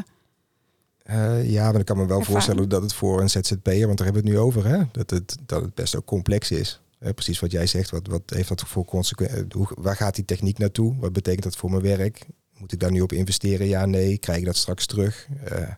uh, 1.09 1.51
ja, 1.51 1.71
maar 1.71 1.79
ik 1.79 1.85
kan 1.85 1.97
me 1.97 2.05
wel 2.05 2.21
voorstellen 2.21 2.69
dat 2.69 2.81
het 2.81 2.93
voor 2.93 3.21
een 3.21 3.29
ZZP'er, 3.29 3.85
want 3.85 3.97
daar 3.97 4.07
hebben 4.07 4.23
we 4.23 4.29
het 4.29 4.37
nu 4.37 4.39
over, 4.39 4.65
hè, 4.65 4.83
dat, 4.91 5.09
het, 5.09 5.37
dat 5.45 5.61
het 5.61 5.75
best 5.75 5.95
ook 5.95 6.05
complex 6.05 6.51
is. 6.51 6.81
precies 6.99 7.39
wat 7.39 7.51
jij 7.51 7.67
zegt, 7.67 7.89
wat, 7.89 8.07
wat 8.07 8.21
heeft 8.25 8.47
dat 8.47 8.61
voor 8.61 8.85
consequenties? 8.85 9.37
Eh, 9.37 9.71
waar 9.77 9.95
gaat 9.95 10.15
die 10.15 10.25
techniek 10.25 10.57
naartoe? 10.57 10.95
Wat 10.99 11.13
betekent 11.13 11.43
dat 11.43 11.55
voor 11.55 11.69
mijn 11.69 11.81
werk? 11.81 12.25
Moet 12.57 12.71
ik 12.71 12.79
daar 12.79 12.91
nu 12.91 13.01
op 13.01 13.11
investeren? 13.11 13.67
Ja, 13.67 13.85
nee. 13.85 14.17
Krijg 14.17 14.39
ik 14.39 14.45
dat 14.45 14.55
straks 14.55 14.85
terug? 14.85 15.27
Uh, 15.51 15.69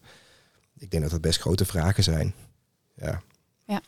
ik 0.78 0.92
denk 0.92 1.04
dat 1.04 1.12
dat 1.12 1.22
best 1.22 1.40
grote 1.40 1.66
vragen 1.66 2.04
zijn. 2.04 2.34
Ja. 2.96 3.22
ja. 3.66 3.82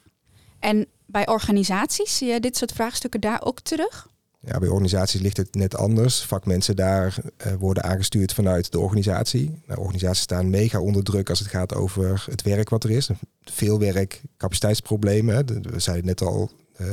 En 0.59 0.88
bij 1.06 1.27
organisaties 1.27 2.18
zie 2.18 2.27
je 2.27 2.39
dit 2.39 2.57
soort 2.57 2.71
vraagstukken 2.71 3.21
daar 3.21 3.41
ook 3.44 3.59
terug? 3.59 4.07
Ja, 4.41 4.59
bij 4.59 4.68
organisaties 4.68 5.21
ligt 5.21 5.38
het 5.38 5.56
net 5.56 5.75
anders. 5.75 6.21
Vakmensen 6.21 6.75
daar 6.75 7.18
uh, 7.47 7.53
worden 7.53 7.83
aangestuurd 7.83 8.33
vanuit 8.33 8.71
de 8.71 8.80
organisatie. 8.80 9.62
Nou, 9.65 9.80
organisaties 9.80 10.24
staan 10.24 10.50
mega 10.50 10.80
onder 10.80 11.03
druk 11.03 11.30
als 11.30 11.39
het 11.39 11.47
gaat 11.47 11.75
over 11.75 12.25
het 12.30 12.41
werk 12.41 12.69
wat 12.69 12.83
er 12.83 12.91
is. 12.91 13.09
Veel 13.44 13.79
werk, 13.79 14.22
capaciteitsproblemen. 14.38 15.46
We 15.46 15.79
zeiden 15.79 16.05
net 16.05 16.22
al, 16.22 16.51
uh, 16.81 16.88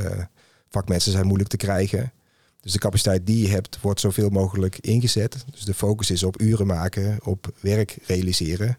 vakmensen 0.69 1.13
zijn 1.13 1.27
moeilijk 1.27 1.51
te 1.51 1.57
krijgen. 1.57 2.13
Dus 2.61 2.73
de 2.73 2.79
capaciteit 2.79 3.27
die 3.27 3.43
je 3.43 3.53
hebt, 3.53 3.81
wordt 3.81 4.01
zoveel 4.01 4.29
mogelijk 4.29 4.79
ingezet. 4.79 5.45
Dus 5.51 5.65
de 5.65 5.75
focus 5.75 6.11
is 6.11 6.23
op 6.23 6.41
uren 6.41 6.67
maken, 6.67 7.19
op 7.25 7.53
werk 7.61 7.99
realiseren. 8.07 8.79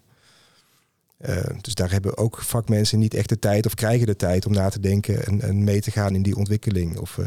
Uh, 1.26 1.36
dus 1.60 1.74
daar 1.74 1.90
hebben 1.90 2.16
ook 2.16 2.38
vakmensen 2.38 2.98
niet 2.98 3.14
echt 3.14 3.28
de 3.28 3.38
tijd 3.38 3.66
of 3.66 3.74
krijgen 3.74 4.06
de 4.06 4.16
tijd 4.16 4.46
om 4.46 4.52
na 4.52 4.68
te 4.68 4.80
denken 4.80 5.26
en, 5.26 5.40
en 5.40 5.64
mee 5.64 5.80
te 5.80 5.90
gaan 5.90 6.14
in 6.14 6.22
die 6.22 6.36
ontwikkeling. 6.36 6.98
Of, 6.98 7.18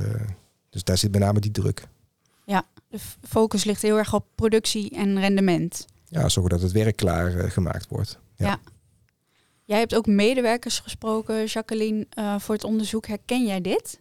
dus 0.72 0.84
daar 0.84 0.98
zit 0.98 1.12
met 1.12 1.22
name 1.22 1.40
die 1.40 1.52
druk. 1.52 1.88
Ja, 2.46 2.64
de 2.88 3.00
focus 3.28 3.64
ligt 3.64 3.82
heel 3.82 3.98
erg 3.98 4.14
op 4.14 4.26
productie 4.36 4.90
en 4.90 5.20
rendement. 5.20 5.86
Ja, 6.08 6.30
zorgen 6.30 6.52
dat 6.52 6.62
het 6.62 6.72
werk 6.72 6.96
klaar 6.96 7.36
uh, 7.36 7.52
gemaakt 7.52 7.88
wordt. 7.88 8.20
Ja. 8.36 8.46
ja. 8.46 8.60
Jij 9.66 9.80
hebt 9.80 9.96
ook 9.96 10.06
medewerkers 10.06 10.80
gesproken, 10.80 11.46
Jacqueline, 11.46 12.08
uh, 12.18 12.40
voor 12.40 12.56
het 12.56 12.64
onderzoek. 12.64 13.08
Herken 13.08 13.46
jij 13.46 13.62
dit? 13.62 14.00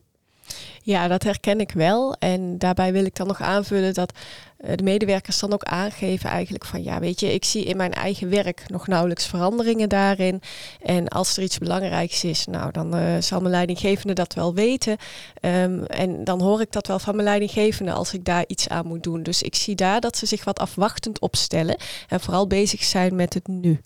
Ja, 0.83 1.09
dat 1.09 1.23
herken 1.23 1.61
ik 1.61 1.71
wel. 1.71 2.15
En 2.19 2.59
daarbij 2.59 2.93
wil 2.93 3.05
ik 3.05 3.17
dan 3.17 3.27
nog 3.27 3.41
aanvullen 3.41 3.95
dat 3.95 4.13
eh, 4.61 4.77
de 4.77 4.83
medewerkers 4.83 5.39
dan 5.39 5.53
ook 5.53 5.63
aangeven 5.63 6.31
eigenlijk 6.31 6.65
van 6.65 6.83
ja, 6.83 7.01
weet 7.01 7.21
je, 7.21 7.35
ik 7.35 7.45
zie 7.45 7.65
in 7.65 7.77
mijn 7.77 7.93
eigen 7.93 8.31
werk 8.31 8.63
nog 8.67 8.87
nauwelijks 8.87 9.27
veranderingen 9.27 9.89
daarin. 9.89 10.43
En 10.81 11.09
als 11.09 11.37
er 11.37 11.43
iets 11.43 11.59
belangrijks 11.59 12.25
is, 12.25 12.47
nou 12.47 12.71
dan 12.71 12.97
uh, 12.97 13.21
zal 13.21 13.41
mijn 13.41 13.51
leidinggevende 13.51 14.13
dat 14.13 14.35
wel 14.35 14.55
weten. 14.55 14.97
Um, 15.43 15.85
en 15.85 16.25
dan 16.25 16.41
hoor 16.41 16.61
ik 16.61 16.73
dat 16.73 16.87
wel 16.87 16.99
van 16.99 17.15
mijn 17.15 17.27
leidinggevende 17.27 17.93
als 17.93 18.13
ik 18.13 18.25
daar 18.25 18.45
iets 18.47 18.69
aan 18.69 18.87
moet 18.87 19.03
doen. 19.03 19.23
Dus 19.23 19.43
ik 19.43 19.55
zie 19.55 19.75
daar 19.75 20.01
dat 20.01 20.17
ze 20.17 20.27
zich 20.27 20.45
wat 20.45 20.59
afwachtend 20.59 21.21
opstellen 21.21 21.77
en 22.09 22.21
vooral 22.21 22.47
bezig 22.47 22.85
zijn 22.85 23.15
met 23.15 23.35
het 23.35 23.47
nu. 23.47 23.81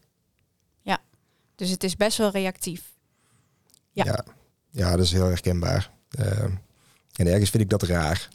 Ja, 0.83 0.99
dus 1.55 1.71
het 1.71 1.85
is 1.85 1.97
best 1.97 2.19
wel 2.19 2.31
reactief. 2.31 2.83
Ja, 3.91 4.05
ja, 4.05 4.25
ja 4.71 4.91
dat 4.91 5.05
is 5.05 5.13
heel 5.13 5.27
herkenbaar. 5.27 5.91
Uh, 6.19 6.43
en 7.15 7.27
ergens 7.27 7.51
vind 7.51 7.63
ik 7.63 7.71
dat 7.71 7.83
raar. 7.83 8.29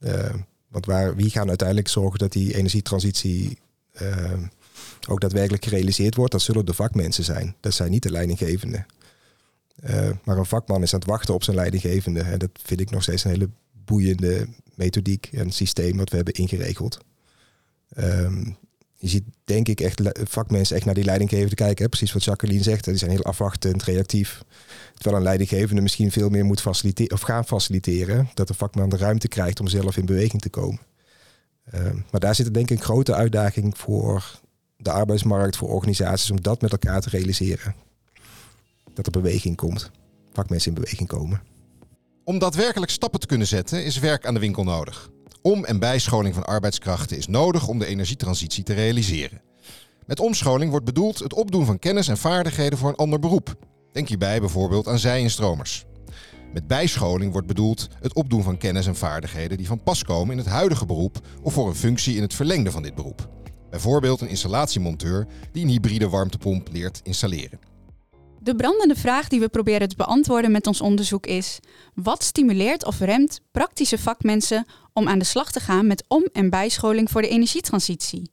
Uh, 0.00 0.34
want 0.68 0.86
waar, 0.86 1.16
wie 1.16 1.30
gaan 1.30 1.48
uiteindelijk 1.48 1.88
zorgen 1.88 2.18
dat 2.18 2.32
die 2.32 2.54
energietransitie 2.54 3.58
uh, 4.02 4.32
ook 5.08 5.20
daadwerkelijk 5.20 5.64
gerealiseerd 5.64 6.14
wordt? 6.14 6.32
Dat 6.32 6.42
zullen 6.42 6.66
de 6.66 6.74
vakmensen 6.74 7.24
zijn. 7.24 7.56
Dat 7.60 7.74
zijn 7.74 7.90
niet 7.90 8.02
de 8.02 8.10
leidinggevenden. 8.10 8.86
Maar 10.24 10.38
een 10.38 10.46
vakman 10.46 10.82
is 10.82 10.92
aan 10.92 10.98
het 10.98 11.08
wachten 11.08 11.34
op 11.34 11.42
zijn 11.44 11.56
leidinggevende. 11.56 12.20
En 12.20 12.38
dat 12.38 12.50
vind 12.62 12.80
ik 12.80 12.90
nog 12.90 13.02
steeds 13.02 13.24
een 13.24 13.30
hele 13.30 13.50
boeiende 13.84 14.48
methodiek 14.74 15.28
en 15.32 15.50
systeem 15.50 15.96
wat 15.96 16.10
we 16.10 16.16
hebben 16.16 16.34
ingeregeld. 16.34 16.98
Ehm, 17.88 18.50
je 19.04 19.10
ziet 19.10 19.24
denk 19.44 19.68
ik 19.68 19.80
echt 19.80 20.00
vakmensen 20.14 20.76
echt 20.76 20.84
naar 20.84 20.94
die 20.94 21.04
leidinggevende 21.04 21.54
kijken. 21.54 21.82
Hè? 21.82 21.88
Precies 21.88 22.12
wat 22.12 22.24
Jacqueline 22.24 22.62
zegt. 22.62 22.84
Die 22.84 22.96
zijn 22.96 23.10
heel 23.10 23.22
afwachtend, 23.22 23.82
reactief. 23.82 24.42
Terwijl 24.94 25.16
een 25.16 25.22
leidinggevende 25.22 25.82
misschien 25.82 26.12
veel 26.12 26.28
meer 26.28 26.44
moet 26.44 26.60
faciliteren 26.60 27.12
of 27.12 27.20
gaan 27.20 27.44
faciliteren. 27.44 28.30
Dat 28.34 28.48
de 28.48 28.54
vakman 28.54 28.88
de 28.88 28.96
ruimte 28.96 29.28
krijgt 29.28 29.60
om 29.60 29.68
zelf 29.68 29.96
in 29.96 30.06
beweging 30.06 30.42
te 30.42 30.48
komen. 30.48 30.80
Ehm, 31.64 31.96
maar 32.10 32.20
daar 32.20 32.34
zit 32.34 32.54
denk 32.54 32.70
ik 32.70 32.78
een 32.78 32.84
grote 32.84 33.14
uitdaging 33.14 33.78
voor 33.78 34.40
de 34.76 34.90
arbeidsmarkt, 34.90 35.56
voor 35.56 35.68
organisaties 35.68 36.30
om 36.30 36.42
dat 36.42 36.60
met 36.60 36.72
elkaar 36.72 37.00
te 37.00 37.08
realiseren. 37.08 37.74
Dat 38.94 39.06
er 39.06 39.12
beweging 39.12 39.56
komt. 39.56 39.90
Vakmensen 40.32 40.68
in 40.68 40.74
beweging 40.74 41.08
komen. 41.08 41.42
Om 42.24 42.38
daadwerkelijk 42.38 42.90
stappen 42.92 43.20
te 43.20 43.26
kunnen 43.26 43.46
zetten 43.46 43.84
is 43.84 43.98
werk 43.98 44.26
aan 44.26 44.34
de 44.34 44.40
winkel 44.40 44.64
nodig. 44.64 45.12
Om- 45.46 45.64
en 45.64 45.78
bijscholing 45.78 46.34
van 46.34 46.44
arbeidskrachten 46.44 47.16
is 47.16 47.26
nodig 47.26 47.68
om 47.68 47.78
de 47.78 47.86
energietransitie 47.86 48.64
te 48.64 48.72
realiseren. 48.72 49.42
Met 50.06 50.20
omscholing 50.20 50.70
wordt 50.70 50.84
bedoeld 50.84 51.18
het 51.18 51.34
opdoen 51.34 51.66
van 51.66 51.78
kennis 51.78 52.08
en 52.08 52.16
vaardigheden 52.16 52.78
voor 52.78 52.88
een 52.88 52.94
ander 52.94 53.18
beroep. 53.18 53.54
Denk 53.92 54.08
hierbij 54.08 54.40
bijvoorbeeld 54.40 54.88
aan 54.88 54.98
zij- 54.98 55.22
en 55.22 55.30
stromers. 55.30 55.84
Met 56.52 56.66
bijscholing 56.66 57.32
wordt 57.32 57.46
bedoeld 57.46 57.88
het 58.00 58.14
opdoen 58.14 58.42
van 58.42 58.58
kennis 58.58 58.86
en 58.86 58.96
vaardigheden 58.96 59.56
die 59.56 59.66
van 59.66 59.82
pas 59.82 60.02
komen 60.02 60.32
in 60.32 60.38
het 60.38 60.46
huidige 60.46 60.86
beroep 60.86 61.26
of 61.42 61.52
voor 61.52 61.68
een 61.68 61.74
functie 61.74 62.16
in 62.16 62.22
het 62.22 62.34
verlengde 62.34 62.70
van 62.70 62.82
dit 62.82 62.94
beroep. 62.94 63.28
Bijvoorbeeld 63.70 64.20
een 64.20 64.28
installatiemonteur 64.28 65.26
die 65.52 65.62
een 65.62 65.70
hybride 65.70 66.08
warmtepomp 66.08 66.68
leert 66.72 67.00
installeren. 67.02 67.58
De 68.44 68.56
brandende 68.56 68.96
vraag 68.96 69.28
die 69.28 69.40
we 69.40 69.48
proberen 69.48 69.88
te 69.88 69.96
beantwoorden 69.96 70.50
met 70.50 70.66
ons 70.66 70.80
onderzoek 70.80 71.26
is: 71.26 71.60
wat 71.94 72.22
stimuleert 72.22 72.84
of 72.84 72.98
remt 72.98 73.40
praktische 73.50 73.98
vakmensen 73.98 74.66
om 74.94 75.08
aan 75.08 75.18
de 75.18 75.24
slag 75.24 75.52
te 75.52 75.60
gaan 75.60 75.86
met 75.86 76.04
om- 76.08 76.28
en 76.32 76.50
bijscholing 76.50 77.10
voor 77.10 77.22
de 77.22 77.28
energietransitie? 77.28 78.32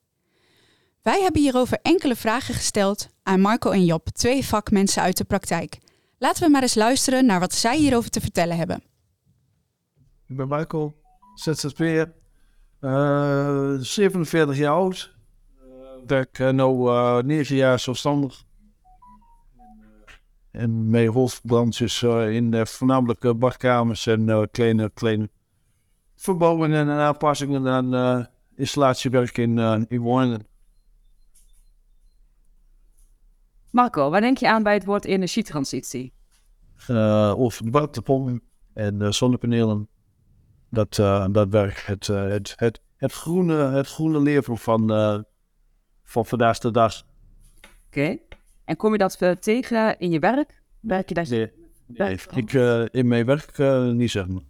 Wij 1.02 1.22
hebben 1.22 1.42
hierover 1.42 1.80
enkele 1.82 2.16
vragen 2.16 2.54
gesteld 2.54 3.10
aan 3.24 3.42
Marco 3.42 3.72
en 3.72 3.86
Job, 3.86 4.10
twee 4.10 4.46
vakmensen 4.46 5.02
uit 5.02 5.18
de 5.18 5.24
praktijk. 5.24 5.80
Laten 6.18 6.44
we 6.44 6.50
maar 6.50 6.62
eens 6.62 6.76
luisteren 6.76 7.26
naar 7.26 7.40
wat 7.40 7.54
zij 7.54 7.78
hierover 7.78 8.10
te 8.10 8.22
vertellen 8.22 8.58
hebben. 8.58 8.84
Ik 10.28 10.36
ben 10.38 10.48
Marco, 10.48 10.94
ZZP'er, 11.36 12.14
uh, 12.82 13.74
47 13.80 14.58
jaar 14.58 14.74
oud. 14.74 15.16
Uh, 15.60 15.64
werk 16.08 16.40
uh, 16.40 16.50
nu 16.50 16.62
uh, 16.62 17.18
9 17.18 17.56
jaar 17.56 17.80
zelfstandig. 17.80 18.44
En 20.52 20.90
mijn 20.90 21.08
hoofdbranche 21.08 21.84
is 21.84 22.04
in 22.04 22.68
voornamelijk 22.68 23.40
badkamers 23.40 24.08
en 24.08 24.50
kleine, 24.52 24.92
kleine 24.94 25.30
verbouwingen 26.22 26.90
en 26.90 26.98
aanpassingen 26.98 27.68
aan 27.68 27.94
uh, 27.94 28.26
installatiewerk 28.56 29.38
in, 29.38 29.58
uh, 29.58 29.82
in 29.88 30.00
woningen. 30.00 30.48
Marco, 33.72 34.10
waar 34.10 34.22
denk 34.22 34.38
je 34.38 34.50
aan 34.50 34.64
bij 34.64 34.74
het 34.74 34.86
woord 34.86 35.06
energietransitie? 35.06 36.14
Uh, 36.90 37.34
over 37.38 37.66
de 37.66 37.72
warmtepomp 37.72 38.42
en 38.74 39.02
uh, 39.02 39.12
zonnepanelen. 39.12 39.88
Dat, 40.70 40.98
uh, 40.98 41.28
dat 41.32 41.50
werk, 41.50 41.84
het, 41.86 42.08
uh, 42.08 42.28
het, 42.28 42.54
het, 42.56 42.82
het, 42.96 43.12
groene, 43.12 43.56
het 43.56 43.88
groene 43.88 44.20
leven 44.20 44.58
van, 44.58 44.92
uh, 44.92 45.20
van 46.04 46.26
vandaag 46.26 46.58
de 46.58 46.72
dag. 46.72 47.04
Oké. 47.58 48.00
Okay. 48.00 48.22
En 48.66 48.76
kom 48.76 48.92
je 48.92 48.98
dat 48.98 49.42
tegen 49.42 50.00
in 50.00 50.12
je 50.12 50.20
werk? 50.20 50.64
Werk 50.80 51.10
je 51.10 51.14
daar? 51.14 51.30
Nee, 51.30 51.52
nee 51.88 52.20
ik, 52.36 52.54
uh, 52.54 52.86
in 52.92 53.08
mijn 53.08 53.26
werk 53.26 53.58
uh, 53.58 53.90
niet 53.92 54.12
zeg 54.12 54.28
maar. 54.28 54.44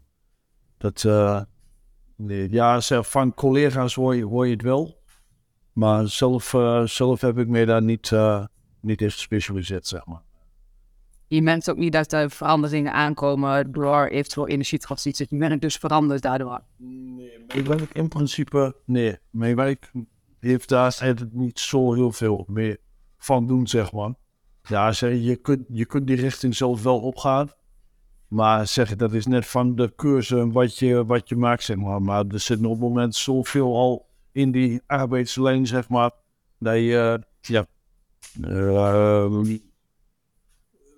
Dat, 0.77 1.03
nee, 2.21 2.51
ja, 2.51 2.81
van 2.81 3.33
collega's 3.33 3.95
hoor 3.95 4.15
je, 4.15 4.23
hoor 4.23 4.45
je 4.45 4.51
het 4.51 4.61
wel. 4.61 4.99
Maar 5.73 6.07
zelf, 6.07 6.55
zelf 6.85 7.21
heb 7.21 7.37
ik 7.37 7.47
me 7.47 7.65
daar 7.65 7.81
niet, 7.81 8.11
niet 8.81 9.01
in 9.01 9.11
gespecialiseerd, 9.11 9.87
zeg 9.87 10.05
maar. 10.05 10.21
Je 11.27 11.41
merkt 11.41 11.69
ook 11.69 11.77
niet 11.77 11.91
dat 11.91 12.11
er 12.11 12.29
veranderingen 12.29 12.93
aankomen 12.93 13.71
door 13.71 14.05
eventueel 14.05 14.47
energietransitie. 14.47 15.25
Je 15.29 15.35
merkt 15.35 15.61
dus 15.61 15.75
verandert 15.75 16.21
daardoor. 16.21 16.61
Nee, 16.77 17.45
mijn 17.47 17.67
werk 17.67 17.93
in 17.93 18.07
principe, 18.07 18.75
nee. 18.85 19.17
Mijn 19.29 19.55
werk 19.55 19.91
heeft 20.39 20.69
daar 20.69 20.95
eigenlijk 20.99 21.33
niet 21.33 21.59
zo 21.59 21.93
heel 21.93 22.11
veel 22.11 22.45
meer 22.47 22.77
van 23.17 23.47
doen, 23.47 23.67
zeg 23.67 23.91
maar. 23.91 24.13
Ja, 24.63 24.91
zeg, 24.91 25.21
je, 25.21 25.35
kunt, 25.35 25.65
je 25.67 25.85
kunt 25.85 26.07
die 26.07 26.15
richting 26.15 26.55
zelf 26.55 26.83
wel 26.83 26.99
opgaan. 26.99 27.49
Maar 28.31 28.67
zeg, 28.67 28.95
dat 28.95 29.13
is 29.13 29.25
net 29.25 29.45
van 29.45 29.75
de 29.75 29.93
cursus 29.95 30.51
wat 30.51 30.77
je, 30.77 31.05
wat 31.05 31.29
je 31.29 31.35
maakt, 31.35 31.63
zeg 31.63 31.77
maar. 31.77 32.01
Maar 32.01 32.25
er 32.25 32.39
zit 32.39 32.65
op 32.65 32.71
het 32.71 32.79
moment 32.79 33.15
zoveel 33.15 33.75
al 33.75 34.09
in 34.31 34.51
die 34.51 34.81
arbeidslijn, 34.87 35.67
zeg 35.67 35.89
maar. 35.89 36.11
Dat 36.59 36.75
je, 36.75 37.23
ja... 37.41 37.65
Uh, 38.41 39.43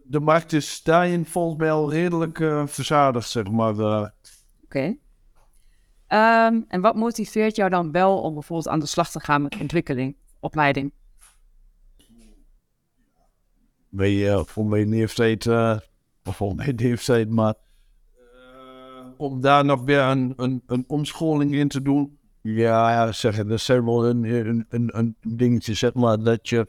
de 0.03 0.19
markt 0.19 0.53
is 0.53 0.83
daarin 0.83 1.25
volgens 1.25 1.57
mij 1.59 1.71
al 1.71 1.91
redelijk 1.91 2.39
uh, 2.39 2.67
verzadigd, 2.67 3.29
zeg 3.29 3.51
maar. 3.51 3.75
Uh. 3.75 3.99
Oké. 3.99 4.11
Okay. 4.63 6.47
Um, 6.47 6.65
en 6.67 6.81
wat 6.81 6.95
motiveert 6.95 7.55
jou 7.55 7.69
dan 7.69 7.91
wel 7.91 8.21
om 8.21 8.33
bijvoorbeeld 8.33 8.67
aan 8.67 8.79
de 8.79 8.85
slag 8.85 9.11
te 9.11 9.19
gaan 9.19 9.41
met 9.41 9.59
ontwikkeling, 9.59 10.15
opleiding? 10.39 10.93
Bij, 13.89 14.13
uh, 14.13 14.43
voor 14.43 14.65
mijn 14.65 14.89
leeftijd, 14.89 15.45
of 16.23 16.35
voor 16.35 16.55
mijn 16.55 16.75
leeftijd, 16.75 17.29
maar 17.29 17.53
om 19.17 19.41
daar 19.41 19.65
nog 19.65 19.83
weer 19.83 20.01
een, 20.01 20.33
een, 20.35 20.63
een 20.65 20.83
omscholing 20.87 21.53
in 21.53 21.67
te 21.67 21.81
doen. 21.81 22.17
Ja, 22.41 23.11
zeg, 23.11 23.35
dat 23.35 23.47
is 23.49 23.67
wel 23.67 24.05
een, 24.05 24.23
een, 24.69 24.97
een, 24.97 25.15
dingetje, 25.21 25.73
zeg 25.73 25.93
maar, 25.93 26.23
dat 26.23 26.49
je, 26.49 26.67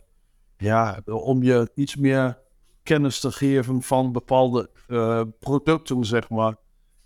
ja, 0.56 1.00
om 1.04 1.42
je 1.42 1.70
iets 1.75 1.96
meer 1.96 2.38
kennis 2.82 3.20
te 3.20 3.32
geven 3.32 3.82
van 3.82 4.12
bepaalde 4.12 4.70
uh, 4.88 5.23
producten, 5.38 6.04
zeg 6.04 6.28
maar. 6.28 6.56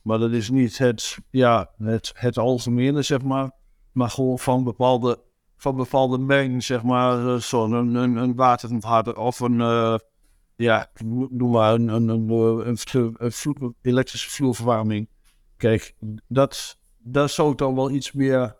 Maar 0.03 0.19
dat 0.19 0.31
is 0.31 0.51
niet 0.51 0.79
het, 0.79 1.19
ja, 1.31 1.71
het, 1.79 2.13
het 2.15 2.39
algemene, 2.39 3.03
zeg 3.03 3.23
maar. 3.23 3.51
Maar 3.93 4.11
gewoon 4.11 4.39
van 4.39 4.65
bepaalde, 4.65 5.23
van 5.57 5.77
bepaalde 5.77 6.19
mengen, 6.19 6.63
zeg 6.63 6.83
maar. 6.83 7.19
Uh, 7.19 7.37
Zo'n 7.37 7.73
een, 7.73 7.95
een, 7.95 8.17
een 8.17 8.35
waterharder 8.35 9.17
of 9.17 9.41
een, 9.41 9.59
uh, 9.59 9.95
ja, 10.59 10.91
noem 11.31 11.51
maar 11.51 11.75
een, 11.75 11.89
een, 11.89 12.09
een, 12.09 12.77
een, 13.19 13.75
elektrische 13.83 14.31
vloerverwarming. 14.31 15.09
Kijk, 15.57 15.95
dat, 16.29 16.79
daar 16.99 17.29
zou 17.29 17.53
ik 17.53 17.59
dan 17.59 17.75
wel 17.75 17.91
iets 17.91 18.13
meer 18.13 18.57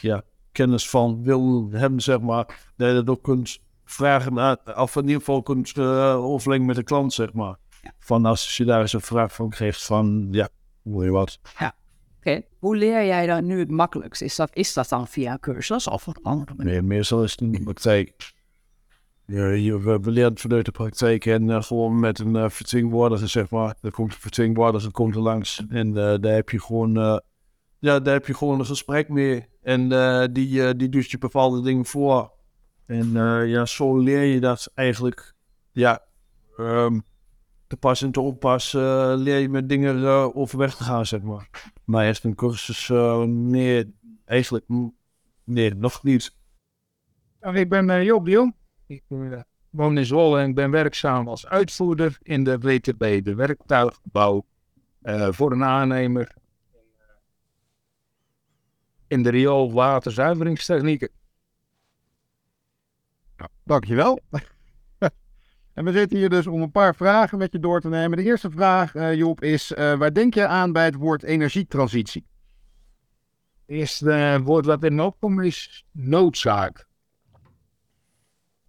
ja, 0.00 0.22
kennis 0.52 0.90
van 0.90 1.22
willen 1.22 1.70
hebben, 1.70 2.00
zeg 2.00 2.20
maar. 2.20 2.72
Dat 2.76 2.88
je 2.88 2.94
dat 2.94 3.08
ook 3.08 3.22
kunt 3.22 3.58
vragen 3.84 4.58
of 4.76 4.96
in 4.96 5.02
ieder 5.02 5.18
geval 5.18 5.42
kunt 5.42 5.76
uh, 5.76 6.24
overleggen 6.24 6.66
met 6.66 6.76
de 6.76 6.82
klant, 6.82 7.12
zeg 7.12 7.32
maar. 7.32 7.56
Ja. 7.82 7.92
Van 7.98 8.24
als 8.24 8.56
je 8.56 8.64
daar 8.64 8.80
eens 8.80 8.92
een 8.92 9.00
vraag 9.00 9.34
van 9.34 9.50
krijgt 9.50 9.84
van, 9.84 10.28
ja, 10.30 10.48
hoe 10.82 11.04
je 11.04 11.10
wat. 11.10 11.38
Ja, 11.58 11.66
oké. 11.66 11.76
Okay. 12.18 12.46
Hoe 12.58 12.76
leer 12.76 13.06
jij 13.06 13.26
dan 13.26 13.46
nu 13.46 13.58
het 13.58 13.70
makkelijkst? 13.70 14.22
Is 14.22 14.36
dat, 14.36 14.50
is 14.52 14.72
dat 14.72 14.88
dan 14.88 15.06
via 15.06 15.38
cursus 15.40 15.88
of 15.88 16.06
een 16.06 16.22
andere 16.22 16.54
manier? 16.56 16.72
Nee, 16.72 16.82
meestal 16.82 17.22
is 17.22 17.30
het 17.30 17.40
in 17.40 17.52
de 17.52 17.62
praktijk. 17.62 18.32
Ja, 19.26 19.46
je, 19.48 20.00
leren 20.02 20.38
vanuit 20.38 20.64
de 20.64 20.70
praktijk 20.70 21.26
en 21.26 21.48
uh, 21.48 21.62
gewoon 21.62 22.00
met 22.00 22.18
een 22.18 22.34
uh, 22.34 22.48
vertegenwoordiger, 22.48 23.28
zeg 23.28 23.50
maar. 23.50 23.76
Er 23.82 23.90
komt 23.90 24.12
een 24.12 24.20
vertegenwoordiger, 24.20 24.90
komt 24.90 25.14
er 25.14 25.20
langs 25.20 25.66
en 25.68 25.92
daar 25.92 26.34
heb 26.34 26.50
je 26.50 26.60
gewoon, 26.60 26.94
ja, 27.78 28.00
daar 28.00 28.14
heb 28.14 28.26
je 28.26 28.34
gewoon 28.34 28.58
een 28.58 28.66
gesprek 28.66 29.08
mee. 29.08 29.46
En 29.62 29.88
die, 30.32 30.76
die 30.76 30.88
doet 30.88 31.10
je 31.10 31.18
bepaalde 31.18 31.62
dingen 31.62 31.84
voor. 31.84 32.32
En 32.86 33.12
ja, 33.46 33.66
zo 33.66 33.98
leer 33.98 34.22
je 34.22 34.40
dat 34.40 34.70
eigenlijk, 34.74 35.34
ja, 35.72 36.02
um, 36.58 37.02
te 37.66 37.76
pas 37.76 38.02
en 38.02 38.10
te 38.10 38.20
onpas 38.20 38.72
uh, 38.72 39.12
leer 39.16 39.38
je 39.38 39.48
met 39.48 39.68
dingen 39.68 40.34
overweg 40.34 40.74
te 40.74 40.84
gaan, 40.84 41.06
zeg 41.06 41.22
maar. 41.22 41.72
Maar 41.84 42.06
eerst 42.06 42.24
een 42.24 42.34
cursus, 42.34 42.88
nee, 43.26 43.94
eigenlijk, 44.24 44.64
nee, 45.44 45.74
nog 45.74 46.02
niet. 46.02 46.36
Ik 47.52 47.68
ben 47.68 48.04
Joop 48.04 48.24
de 48.24 48.30
Jong. 48.30 48.54
Ik 48.94 49.44
woon 49.70 49.98
in 49.98 50.04
Zwolle 50.04 50.40
en 50.40 50.48
ik 50.48 50.54
ben 50.54 50.70
werkzaam 50.70 51.28
als 51.28 51.46
uitvoerder 51.46 52.18
in 52.22 52.44
de 52.44 52.58
WTB, 52.58 53.24
de 53.24 53.34
werktuigbouw, 53.34 54.44
voor 55.30 55.52
een 55.52 55.64
aannemer 55.64 56.34
in 59.14 59.22
de 59.22 59.30
rioolwaterzuiveringstechnieken. 59.30 61.08
Nou, 63.36 63.50
dankjewel. 63.62 64.20
en 65.74 65.84
we 65.84 65.92
zitten 65.92 66.18
hier 66.18 66.30
dus 66.30 66.46
om 66.46 66.62
een 66.62 66.70
paar 66.70 66.94
vragen 66.94 67.38
met 67.38 67.52
je 67.52 67.58
door 67.58 67.80
te 67.80 67.88
nemen. 67.88 68.16
De 68.18 68.24
eerste 68.24 68.50
vraag, 68.50 68.94
uh, 68.94 69.14
Joep, 69.14 69.42
is 69.42 69.70
uh, 69.70 69.76
waar 69.94 70.12
denk 70.12 70.34
je 70.34 70.46
aan 70.46 70.72
bij 70.72 70.84
het 70.84 70.94
woord 70.94 71.22
energietransitie? 71.22 72.26
Het 73.66 73.76
eerste 73.76 74.06
uh, 74.06 74.36
woord 74.36 74.66
wat 74.66 74.84
in 74.84 75.00
opkomt 75.00 75.44
is 75.44 75.84
noodzaak. 75.92 76.86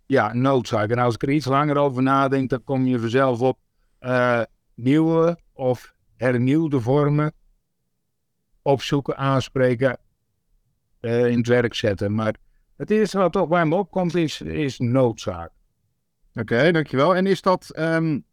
Ja, 0.05 0.33
noodzaak. 0.33 0.89
En 0.89 0.97
als 0.97 1.13
ik 1.13 1.21
er 1.21 1.29
iets 1.29 1.45
langer 1.45 1.77
over 1.77 2.03
nadenk, 2.03 2.49
dan 2.49 2.63
kom 2.63 2.85
je 2.85 2.99
vanzelf 2.99 3.41
op 3.41 3.59
nieuwe 4.75 5.39
of 5.53 5.93
hernieuwde 6.15 6.79
vormen 6.79 7.33
opzoeken, 8.61 9.17
aanspreken, 9.17 9.97
uh, 11.01 11.27
in 11.27 11.37
het 11.37 11.47
werk 11.47 11.73
zetten. 11.73 12.15
Maar 12.15 12.35
het 12.77 12.91
eerste 12.91 13.17
wat 13.17 13.31
toch 13.31 13.47
bij 13.47 13.65
me 13.65 13.75
opkomt 13.75 14.15
is, 14.15 14.41
is 14.41 14.79
noodzaak. 14.79 15.51
Oké, 16.33 16.71
dankjewel. 16.71 17.15
En 17.15 17.25
is 17.25 17.41
dat 17.41 17.77
um, 17.79 18.25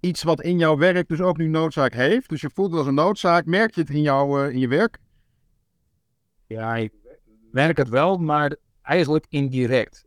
iets 0.00 0.22
wat 0.22 0.42
in 0.42 0.58
jouw 0.58 0.76
werk 0.76 1.08
dus 1.08 1.20
ook 1.20 1.36
nu 1.36 1.46
noodzaak 1.46 1.92
heeft? 1.92 2.28
Dus 2.28 2.40
je 2.40 2.50
voelt 2.54 2.70
het 2.70 2.78
als 2.78 2.86
een 2.86 2.94
noodzaak. 2.94 3.46
Merk 3.46 3.74
je 3.74 3.80
het 3.80 3.90
in, 3.90 4.02
jou, 4.02 4.46
uh, 4.46 4.52
in 4.52 4.58
je 4.58 4.68
werk? 4.68 4.98
Ja, 6.46 6.76
ik 6.76 6.92
merk 7.50 7.76
het 7.76 7.88
wel, 7.88 8.16
maar 8.16 8.56
eigenlijk 8.82 9.26
indirect. 9.28 10.04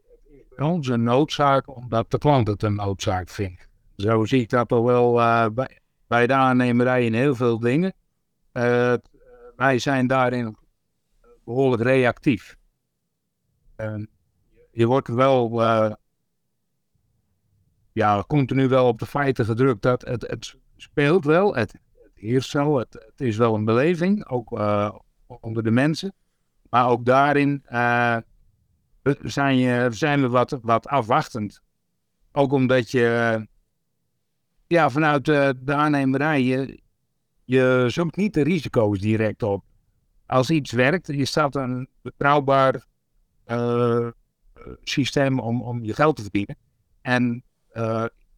Een 0.57 1.03
noodzaak 1.03 1.75
omdat 1.75 2.11
de 2.11 2.17
klant 2.17 2.47
het 2.47 2.63
een 2.63 2.75
noodzaak 2.75 3.29
vindt. 3.29 3.67
Zo 3.95 4.25
zie 4.25 4.41
ik 4.41 4.49
dat 4.49 4.71
al 4.71 4.83
wel 4.83 5.19
uh, 5.19 5.45
bij, 5.53 5.79
bij 6.07 6.27
de 6.27 6.33
aannemerij 6.33 7.05
in 7.05 7.13
heel 7.13 7.35
veel 7.35 7.59
dingen. 7.59 7.93
Uh, 8.53 8.93
wij 9.55 9.79
zijn 9.79 10.07
daarin 10.07 10.57
behoorlijk 11.45 11.83
reactief. 11.83 12.57
Je 14.71 14.85
wordt 14.85 15.07
wel 15.07 15.61
ja, 17.91 18.23
continu 18.27 18.67
wel 18.67 18.87
op 18.87 18.99
de 18.99 19.05
feiten 19.05 19.45
gedrukt 19.45 19.81
dat 19.81 20.01
het, 20.01 20.27
het 20.27 20.55
speelt 20.75 21.25
wel, 21.25 21.55
het, 21.55 21.71
het 21.71 22.11
heerst 22.13 22.53
wel, 22.53 22.77
het, 22.77 22.93
het, 22.93 23.21
is 23.21 23.37
wel 23.37 23.55
een 23.55 23.65
beleving, 23.65 24.27
ook 24.27 24.51
onder 25.27 25.63
de 25.63 25.71
mensen. 25.71 26.13
Maar 26.69 26.89
ook 26.89 27.05
daarin 27.05 27.63
zijn, 29.21 29.57
je, 29.57 29.87
zijn 29.91 30.21
we 30.21 30.29
wat, 30.29 30.59
wat 30.61 30.87
afwachtend. 30.87 31.61
Ook 32.31 32.51
omdat 32.51 32.91
je 32.91 33.47
ja, 34.67 34.89
vanuit 34.89 35.25
de, 35.25 35.55
de 35.59 35.73
aannemerij, 35.73 36.43
je, 36.43 36.79
je 37.43 37.85
zoekt 37.87 38.15
niet 38.15 38.33
de 38.33 38.43
risico's 38.43 38.99
direct 38.99 39.43
op. 39.43 39.63
Als 40.25 40.49
iets 40.49 40.71
werkt, 40.71 41.07
je 41.07 41.25
staat 41.25 41.55
een 41.55 41.87
betrouwbaar 42.01 42.85
systeem 44.83 45.39
om, 45.39 45.61
om 45.61 45.83
je 45.83 45.93
geld 45.93 46.15
te 46.15 46.21
verdienen. 46.21 46.57
En 47.01 47.43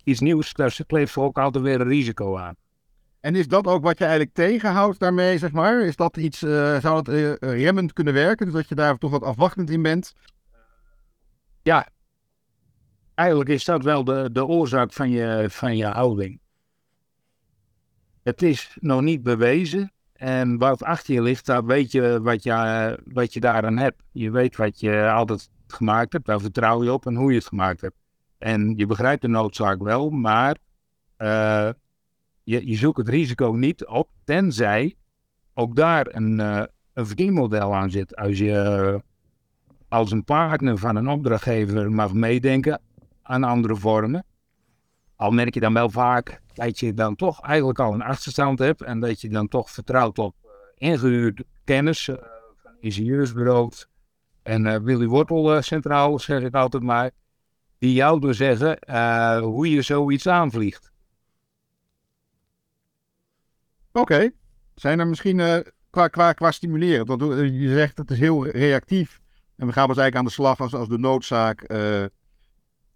iets 0.04 0.20
nieuws, 0.20 0.54
daar 0.54 0.78
kleeft 0.88 1.18
ook 1.18 1.38
altijd 1.38 1.64
weer 1.64 1.82
een 1.82 1.88
risico 1.88 2.38
aan. 2.38 2.56
En 3.20 3.36
is 3.36 3.48
dat 3.48 3.68
ook 3.68 3.84
wat 3.84 3.98
je 3.98 4.04
eigenlijk 4.04 4.36
tegenhoudt 4.36 5.00
daarmee, 5.00 5.38
zeg 5.38 5.52
maar? 5.52 5.82
Is 5.82 5.96
dat 5.96 6.18
iets, 6.18 6.42
uh, 6.42 6.80
zou 6.80 7.04
dat 7.04 7.38
remmend 7.40 7.94
kunnen 7.94 8.14
werken? 8.14 8.46
Dus 8.46 8.56
dat 8.56 8.70
je 8.70 8.76
daar 8.76 8.98
toch 8.98 9.12
wat 9.12 9.24
afwachtend 9.24 9.70
in 9.70 9.82
bent? 9.82 10.14
Ja, 11.62 11.88
eigenlijk 13.14 13.50
is 13.50 13.66
dat 13.66 13.84
wel 13.84 14.04
de, 14.04 14.30
de 14.32 14.46
oorzaak 14.46 14.94
van 14.94 15.10
je, 15.10 15.46
van 15.50 15.78
je 15.78 15.86
houding. 15.86 16.40
Het 18.24 18.42
is 18.42 18.78
nog 18.80 19.02
niet 19.02 19.24
bewezen. 19.24 19.92
En 20.14 20.58
wat 20.58 20.84
achter 20.84 21.14
je 21.14 21.22
ligt, 21.22 21.46
daar 21.46 21.66
weet 21.66 21.92
je 21.92 22.22
wat 22.22 22.44
je, 22.44 23.00
wat 23.06 23.34
je 23.34 23.40
daaraan 23.40 23.78
hebt. 23.78 24.04
Je 24.12 24.32
weet 24.32 24.56
wat 24.56 24.80
je 24.80 25.10
altijd 25.10 25.50
gemaakt 25.68 26.14
hebt, 26.14 26.26
daar 26.26 26.40
vertrouw 26.40 26.84
je 26.84 26.94
op 26.94 27.06
en 27.06 27.16
hoe 27.16 27.32
je 27.32 27.38
het 27.38 27.48
gemaakt 27.48 27.82
hebt. 27.82 27.96
En 28.38 28.74
je 28.78 28.86
begrijpt 28.86 29.22
de 29.22 29.28
noodzaak 29.28 29.84
wel, 29.84 30.10
maar 30.10 30.58
uh, 31.18 31.70
je, 32.44 32.68
je 32.68 32.76
zoekt 32.76 32.98
het 32.98 33.10
risico 33.10 33.52
niet 33.52 33.86
op, 33.86 34.10
tenzij 34.24 34.96
ook 35.54 35.76
daar 35.76 36.08
een, 36.10 36.40
uh, 36.40 36.64
een 36.94 37.08
verdienmodel 37.08 37.76
aan 37.76 37.92
zit. 37.92 38.16
Als 38.16 38.38
je 38.38 39.02
als 39.90 40.12
een 40.12 40.24
partner 40.24 40.78
van 40.78 40.96
een 40.96 41.08
opdrachtgever 41.08 41.92
mag 41.92 42.14
meedenken 42.14 42.82
aan 43.22 43.44
andere 43.44 43.76
vormen, 43.76 44.26
al 45.16 45.32
merk 45.32 45.54
je 45.54 45.60
dan 45.60 45.74
wel 45.74 45.90
vaak 45.90 46.42
dat 46.54 46.80
je 46.80 46.94
dan 46.94 47.16
toch 47.16 47.42
eigenlijk 47.42 47.80
al 47.80 47.94
een 47.94 48.02
achterstand 48.02 48.60
hebt 48.60 48.82
en 48.82 49.00
dat 49.00 49.22
je 49.22 49.30
dan 49.30 49.48
toch 49.48 49.70
vertrouwt 49.70 50.20
op 50.20 50.36
uh, 50.44 50.50
ingehuurde 50.76 51.46
kennis 51.64 52.08
uh, 52.08 52.16
van 52.56 52.72
ingenieursbureaus 52.80 53.88
en 54.44 54.66
uh, 54.66 54.76
Willy 54.76 55.08
Wortel 55.08 55.62
centraal, 55.62 56.20
zeg 56.20 56.42
ik 56.42 56.54
altijd 56.54 56.84
maar, 56.84 57.12
die 57.78 57.94
jou 57.94 58.20
dus 58.20 58.38
zeggen 58.38 58.78
hoe 59.42 59.70
je 59.70 59.82
zoiets 59.82 60.28
aanvliegt. 60.28 60.92
Oké, 63.92 64.32
zijn 64.76 65.00
er 65.00 65.08
misschien 65.08 65.64
qua, 65.90 66.08
qua, 66.08 66.34
qua 66.34 66.52
stimuleren, 66.52 67.06
want 67.06 67.22
je 67.22 67.70
zegt 67.74 67.98
het 67.98 68.12
is 68.12 68.20
heel 68.20 68.48
reactief 68.48 69.20
en 69.60 69.68
we 69.68 69.74
gaan 69.74 69.88
dus 69.88 69.98
eigenlijk 69.98 70.16
aan 70.16 70.26
de 70.26 70.32
slag 70.32 70.60
als, 70.60 70.74
als 70.74 70.88
de 70.88 70.98
noodzaak 70.98 71.66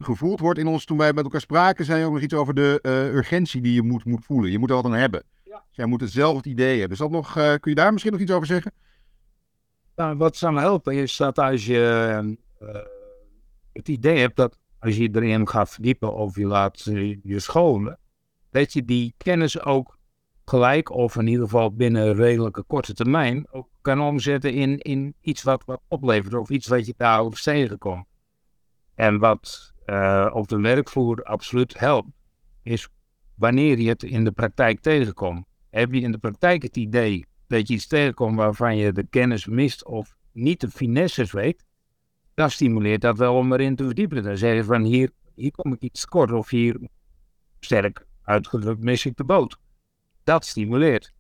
gevoeld 0.04 0.40
wordt 0.40 0.60
in 0.60 0.68
ons. 0.68 0.86
Toen 0.86 0.98
wij 0.98 1.14
met 1.14 1.24
elkaar 1.24 1.42
spraken, 1.42 1.86
zei 1.86 2.00
je 2.00 2.06
ook 2.06 2.14
nog 2.14 2.22
iets 2.22 2.34
over 2.34 2.54
de 2.54 2.80
uh, 2.82 3.14
urgentie 3.14 3.62
die 3.62 3.74
je 3.74 3.82
moet, 3.82 4.06
moet 4.06 4.26
voelen. 4.26 4.52
Je 4.52 4.60
moet 4.60 4.70
er 4.70 4.76
wat 4.76 4.86
aan 4.86 4.94
hebben. 4.94 5.24
Ja. 5.44 5.64
Dus 5.68 5.76
jij 5.76 5.86
moet 5.86 6.02
hetzelfde 6.02 6.50
idee 6.50 6.72
hebben. 6.72 6.90
Dus 6.90 6.98
dat 6.98 7.12
nog, 7.12 7.38
uh, 7.38 7.54
kun 7.54 7.72
je 7.72 7.76
daar 7.76 7.92
misschien 7.92 8.12
nog 8.12 8.22
iets 8.22 8.32
over 8.32 8.48
zeggen? 8.48 8.72
Nou, 9.96 10.18
wat 10.18 10.36
zou 10.38 10.60
helpen 10.60 10.94
is 10.94 11.18
dat 11.18 11.40
als 11.40 11.66
je 11.66 12.36
uh, 12.62 12.70
het 13.74 13.88
idee 13.88 14.20
hebt 14.20 14.36
dat 14.36 14.58
als 14.80 14.96
je 14.96 15.10
erin 15.12 15.48
gaat 15.48 15.70
verdiepen 15.70 16.14
of 16.14 16.36
je 16.36 16.46
laat 16.46 16.84
je 17.24 17.40
scholen, 17.40 18.00
dat 18.50 18.74
je 18.74 18.86
die 18.86 19.14
kennis 19.18 19.62
ook 19.62 19.98
gelijk 20.46 20.90
of 20.90 21.16
in 21.16 21.28
ieder 21.28 21.44
geval 21.44 21.74
binnen 21.74 22.16
redelijke 22.16 22.64
korte 22.64 22.94
termijn 22.94 23.48
ook 23.52 23.68
kan 23.82 24.02
omzetten 24.02 24.54
in, 24.54 24.78
in 24.78 25.16
iets 25.22 25.44
wat, 25.44 25.64
wat 25.66 25.82
oplevert 25.88 26.34
of 26.34 26.50
iets 26.50 26.68
wat 26.68 26.86
je 26.86 26.94
daarover 26.98 27.42
tegenkomt. 27.42 28.06
En 28.96 29.20
wat 29.20 29.74
uh, 29.86 30.30
op 30.34 30.48
de 30.48 30.60
werkvloer 30.60 31.24
absoluut 31.24 31.80
helpt, 31.80 32.10
is 32.64 32.90
wanneer 33.36 33.80
je 33.80 33.90
het 33.90 34.04
in 34.04 34.24
de 34.24 34.32
praktijk 34.32 34.80
tegenkomt. 34.80 35.46
Heb 35.70 35.94
je 35.94 36.02
in 36.02 36.12
de 36.12 36.18
praktijk 36.18 36.64
het 36.64 36.78
idee 36.78 37.26
dat 37.48 37.68
je 37.68 37.74
iets 37.74 37.88
tegenkomt 37.88 38.36
waarvan 38.36 38.78
je 38.78 38.92
de 38.92 39.08
kennis 39.10 39.46
mist 39.46 39.86
of 39.86 40.16
niet 40.32 40.62
de 40.62 40.70
finesses 40.70 41.32
weet, 41.32 41.66
dan 42.34 42.50
stimuleert 42.50 43.02
dat 43.02 43.18
wel 43.18 43.36
om 43.36 43.54
erin 43.54 43.76
te 43.76 43.86
verdiepen. 43.86 44.24
Dan 44.24 44.38
zeg 44.38 44.66
van 44.66 44.84
hier, 44.84 45.10
hier 45.36 45.52
kom 45.52 45.74
ik 45.74 45.82
iets 45.82 46.06
kort 46.06 46.32
of 46.32 46.50
hier, 46.50 46.80
sterk 47.60 48.06
uitgedrukt, 48.24 48.84
mis 48.84 49.06
ik 49.06 49.18
de 49.18 49.24
boot. 49.24 49.58
Dat 50.24 50.46
stimuleert. 50.46 51.14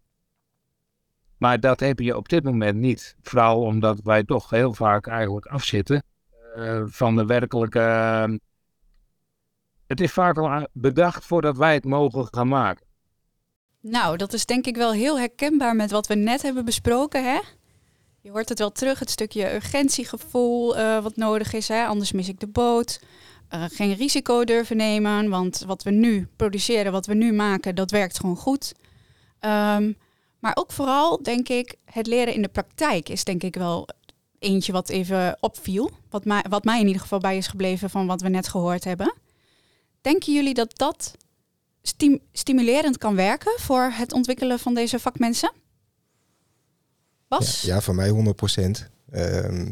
Maar 1.37 1.59
dat 1.59 1.79
heb 1.79 1.99
je 1.99 2.17
op 2.17 2.29
dit 2.29 2.43
moment 2.43 2.77
niet. 2.77 3.15
Vooral 3.21 3.61
omdat 3.61 3.99
wij 4.03 4.23
toch 4.23 4.49
heel 4.49 4.73
vaak 4.73 5.07
eigenlijk 5.07 5.45
afzitten 5.45 6.03
uh, 6.55 6.83
van 6.85 7.15
de 7.15 7.25
werkelijke 7.25 7.79
het 9.87 10.01
is 10.01 10.11
vaak 10.11 10.37
al 10.37 10.67
bedacht 10.71 11.25
voordat 11.25 11.57
wij 11.57 11.73
het 11.73 11.85
mogen 11.85 12.27
gaan 12.31 12.47
maken. 12.47 12.85
Nou, 13.79 14.17
dat 14.17 14.33
is 14.33 14.45
denk 14.45 14.65
ik 14.65 14.75
wel 14.75 14.91
heel 14.91 15.19
herkenbaar 15.19 15.75
met 15.75 15.91
wat 15.91 16.07
we 16.07 16.15
net 16.15 16.41
hebben 16.41 16.65
besproken, 16.65 17.23
hè? 17.23 17.39
Je 18.21 18.31
hoort 18.31 18.49
het 18.49 18.59
wel 18.59 18.71
terug, 18.71 18.99
het 18.99 19.09
stukje 19.09 19.53
urgentiegevoel 19.53 20.77
uh, 20.77 21.03
wat 21.03 21.15
nodig 21.15 21.53
is, 21.53 21.67
hè? 21.67 21.85
anders 21.85 22.11
mis 22.11 22.27
ik 22.27 22.39
de 22.39 22.47
boot. 22.47 23.01
Uh, 23.53 23.63
geen 23.67 23.93
risico 23.93 24.43
durven 24.43 24.77
nemen, 24.77 25.29
want 25.29 25.63
wat 25.67 25.83
we 25.83 25.91
nu 25.91 26.27
produceren, 26.35 26.91
wat 26.91 27.05
we 27.05 27.13
nu 27.13 27.33
maken, 27.33 27.75
dat 27.75 27.91
werkt 27.91 28.19
gewoon 28.19 28.37
goed. 28.37 28.73
Um, 29.45 29.97
maar 30.39 30.56
ook 30.56 30.71
vooral, 30.71 31.23
denk 31.23 31.49
ik, 31.49 31.75
het 31.86 32.08
leren 32.08 32.34
in 32.34 32.41
de 32.41 32.47
praktijk 32.47 33.10
is 33.10 33.23
denk 33.23 33.43
ik 33.43 33.56
wel 33.56 33.88
eentje 34.39 34.71
wat 34.71 34.89
even 34.89 35.38
opviel. 35.39 35.91
Wat 36.10 36.25
mij, 36.25 36.45
wat 36.49 36.63
mij 36.63 36.79
in 36.79 36.88
ieder 36.88 37.01
geval 37.01 37.19
bij 37.19 37.38
is 37.38 37.47
gebleven 37.47 37.89
van 37.89 38.08
wat 38.08 38.21
we 38.21 38.29
net 38.29 38.47
gehoord 38.47 38.84
hebben. 38.84 39.13
Denken 40.01 40.34
jullie 40.34 40.53
dat 40.53 40.77
dat 40.77 41.12
stimulerend 42.32 42.97
kan 42.97 43.15
werken 43.15 43.60
voor 43.60 43.91
het 43.93 44.13
ontwikkelen 44.13 44.60
van 44.60 44.73
deze 44.73 44.99
vakmensen? 44.99 45.51
Bas? 47.27 47.62
Ja, 47.62 47.73
ja 47.73 47.82
voor 47.82 47.95
mij 47.95 48.10
100 48.10 48.36
procent. 48.36 48.89
Ehm, 49.12 49.71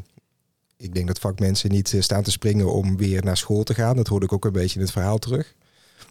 ik 0.78 0.94
denk 0.94 1.08
dat 1.08 1.20
vakmensen 1.20 1.72
niet 1.72 1.94
eh, 1.94 2.02
staan 2.02 2.24
te 2.24 2.32
springen 2.32 2.74
om 2.74 2.98
weer 2.98 3.24
naar 3.24 3.38
school 3.38 3.64
te 3.64 3.74
gaan. 3.74 3.96
Dat 3.96 4.08
hoorde 4.08 4.26
ik 4.26 4.34
ook 4.34 4.46
een 4.46 4.52
beetje 4.52 4.76
in 4.76 4.86
het 4.86 4.94
verhaal 4.94 5.18
terug. 5.18 5.56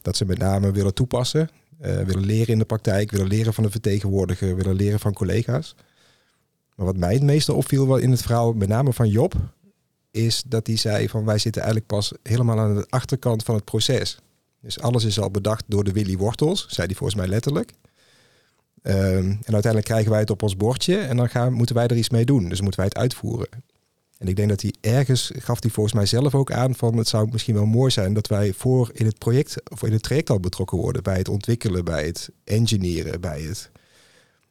Dat 0.02 0.16
ze 0.16 0.24
met 0.24 0.38
name 0.38 0.72
willen 0.72 0.94
toepassen, 0.94 1.50
willen 1.80 2.24
leren 2.24 2.52
in 2.52 2.58
de 2.58 2.64
praktijk, 2.64 3.10
willen 3.10 3.26
leren 3.26 3.54
van 3.54 3.64
de 3.64 3.70
vertegenwoordiger, 3.70 4.56
willen 4.56 4.74
leren 4.74 5.00
van 5.00 5.12
collega's. 5.12 5.74
Maar 6.74 6.86
wat 6.86 6.96
mij 6.96 7.14
het 7.14 7.22
meeste 7.22 7.52
opviel 7.52 7.96
in 7.96 8.10
het 8.10 8.22
verhaal, 8.22 8.52
met 8.52 8.68
name 8.68 8.92
van 8.92 9.08
Job, 9.08 9.34
is 10.10 10.42
dat 10.46 10.66
hij 10.66 10.76
zei 10.76 11.08
van 11.08 11.24
wij 11.24 11.38
zitten 11.38 11.62
eigenlijk 11.62 11.92
pas 11.92 12.12
helemaal 12.22 12.58
aan 12.58 12.74
de 12.74 12.86
achterkant 12.88 13.42
van 13.42 13.54
het 13.54 13.64
proces. 13.64 14.18
Dus 14.60 14.80
alles 14.80 15.04
is 15.04 15.20
al 15.20 15.30
bedacht 15.30 15.64
door 15.66 15.84
de 15.84 15.92
Willy 15.92 16.16
Wortels, 16.16 16.66
zei 16.68 16.86
hij 16.86 16.96
volgens 16.96 17.18
mij 17.18 17.28
letterlijk. 17.28 17.72
Um, 18.82 18.94
en 19.42 19.52
uiteindelijk 19.52 19.84
krijgen 19.84 20.10
wij 20.10 20.20
het 20.20 20.30
op 20.30 20.42
ons 20.42 20.56
bordje 20.56 20.98
en 20.98 21.16
dan 21.16 21.28
gaan, 21.28 21.52
moeten 21.52 21.74
wij 21.74 21.86
er 21.86 21.96
iets 21.96 22.10
mee 22.10 22.24
doen. 22.24 22.48
Dus 22.48 22.60
moeten 22.60 22.80
wij 22.80 22.88
het 22.88 22.98
uitvoeren. 22.98 23.48
En 24.20 24.28
ik 24.28 24.36
denk 24.36 24.48
dat 24.48 24.62
hij 24.62 24.74
ergens, 24.80 25.30
gaf 25.34 25.62
hij 25.62 25.70
volgens 25.70 25.94
mij 25.94 26.06
zelf 26.06 26.34
ook 26.34 26.52
aan 26.52 26.74
van 26.74 26.96
het 26.96 27.08
zou 27.08 27.28
misschien 27.32 27.54
wel 27.54 27.66
mooi 27.66 27.90
zijn 27.90 28.14
dat 28.14 28.26
wij 28.26 28.52
voor 28.52 28.90
in 28.92 29.06
het 29.06 29.18
project 29.18 29.70
of 29.70 29.82
in 29.82 29.92
het 29.92 30.02
traject 30.02 30.30
al 30.30 30.40
betrokken 30.40 30.78
worden. 30.78 31.02
Bij 31.02 31.16
het 31.16 31.28
ontwikkelen, 31.28 31.84
bij 31.84 32.06
het 32.06 32.30
engineeren, 32.44 33.20
bij 33.20 33.40
het 33.40 33.70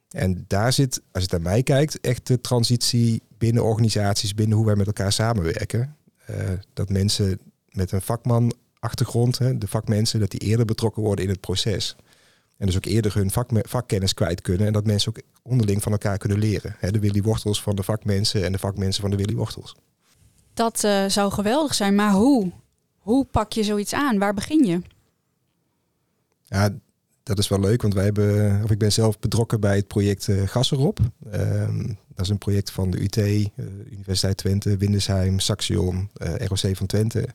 en 0.09 0.45
daar 0.47 0.73
zit, 0.73 1.01
als 1.11 1.23
je 1.23 1.29
naar 1.31 1.41
mij 1.41 1.63
kijkt, 1.63 1.99
echt 1.99 2.27
de 2.27 2.41
transitie 2.41 3.21
binnen 3.37 3.63
organisaties, 3.63 4.35
binnen 4.35 4.57
hoe 4.57 4.65
wij 4.65 4.75
met 4.75 4.87
elkaar 4.87 5.11
samenwerken. 5.11 5.95
Uh, 6.29 6.35
dat 6.73 6.89
mensen 6.89 7.39
met 7.69 7.91
een 7.91 8.01
vakman 8.01 8.53
achtergrond, 8.79 9.37
hè, 9.37 9.57
de 9.57 9.67
vakmensen, 9.67 10.19
dat 10.19 10.31
die 10.31 10.39
eerder 10.39 10.65
betrokken 10.65 11.03
worden 11.03 11.25
in 11.25 11.31
het 11.31 11.39
proces. 11.39 11.95
En 12.59 12.65
dus 12.65 12.75
ook 12.75 12.85
eerder 12.85 13.13
hun 13.13 13.31
vak, 13.31 13.49
vakkennis 13.53 14.13
kwijt 14.13 14.41
kunnen. 14.41 14.67
En 14.67 14.73
dat 14.73 14.85
mensen 14.85 15.09
ook 15.09 15.23
onderling 15.41 15.83
van 15.83 15.91
elkaar 15.91 16.17
kunnen 16.17 16.39
leren. 16.39 16.75
de 16.79 16.99
Willy 16.99 17.21
Wortels 17.21 17.61
van 17.61 17.75
de 17.75 17.83
vakmensen 17.83 18.45
en 18.45 18.51
de 18.51 18.57
vakmensen 18.57 19.01
van 19.01 19.11
de 19.11 19.17
Willy 19.17 19.35
Wortels. 19.35 19.75
Dat 20.53 20.83
uh, 20.83 21.05
zou 21.05 21.31
geweldig 21.31 21.73
zijn, 21.73 21.95
maar 21.95 22.11
hoe? 22.11 22.51
Hoe 22.97 23.25
pak 23.25 23.53
je 23.53 23.63
zoiets 23.63 23.93
aan? 23.93 24.17
Waar 24.17 24.33
begin 24.33 24.65
je? 24.65 24.81
Ja, 26.43 26.69
dat 27.23 27.37
is 27.37 27.47
wel 27.47 27.59
leuk, 27.59 27.81
want 27.81 27.93
wij 27.93 28.03
hebben, 28.03 28.63
of 28.63 28.71
ik 28.71 28.77
ben 28.77 28.91
zelf 28.91 29.19
betrokken 29.19 29.59
bij 29.59 29.75
het 29.75 29.87
project 29.87 30.27
uh, 30.27 30.47
Gas 30.47 30.71
erop. 30.71 30.99
Ehm, 31.31 31.87
dat 31.87 32.25
is 32.25 32.29
een 32.29 32.37
project 32.37 32.71
van 32.71 32.91
de 32.91 33.01
UT, 33.01 33.17
uh, 33.17 33.39
eh, 33.39 33.49
Universiteit 33.91 34.37
Twente, 34.37 34.77
Windesheim, 34.77 35.39
Saxion, 35.39 36.09
ROC 36.19 36.75
van 36.75 36.87
Twente. 36.87 37.27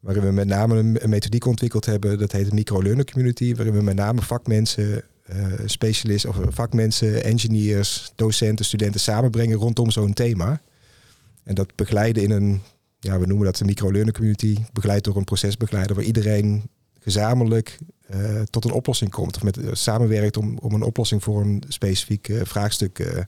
Waarin 0.00 0.22
we 0.22 0.30
met 0.30 0.46
name 0.46 0.76
een, 0.76 1.10
methodiek 1.10 1.46
ontwikkeld 1.46 1.86
hebben, 1.86 2.18
dat 2.18 2.32
heet 2.32 2.48
de 2.48 2.54
Micro-Learner 2.54 3.04
Community. 3.04 3.54
Waarin 3.54 3.74
we 3.74 3.82
met 3.82 3.96
name 3.96 4.22
vakmensen, 4.22 5.02
specialisten, 5.64 6.30
of 6.30 6.36
vakmensen, 6.48 7.24
engineers, 7.24 8.12
docenten, 8.14 8.64
studenten 8.64 9.00
samenbrengen 9.00 9.56
rondom 9.56 9.90
zo'n 9.90 10.12
thema. 10.12 10.60
En 11.42 11.54
dat 11.54 11.74
begeleiden 11.74 12.22
in 12.22 12.30
een, 12.30 12.60
ja, 12.98 13.18
we 13.18 13.26
noemen 13.26 13.46
dat 13.46 13.56
de 13.56 13.64
micro-learning 13.64 14.16
community, 14.16 14.56
begeleid 14.72 15.04
door 15.04 15.16
een 15.16 15.24
procesbegeleider 15.24 15.96
waar 15.96 16.04
iedereen 16.04 16.62
gezamenlijk 16.98 17.78
uh, 18.14 18.40
tot 18.42 18.64
een 18.64 18.72
oplossing 18.72 19.10
komt. 19.10 19.36
Of 19.36 19.42
met, 19.42 19.58
uh, 19.58 19.68
samenwerkt 19.72 20.36
om, 20.36 20.58
om 20.58 20.74
een 20.74 20.82
oplossing 20.82 21.22
voor 21.22 21.40
een 21.40 21.62
specifiek 21.68 22.30
vraagstuk 22.42 23.24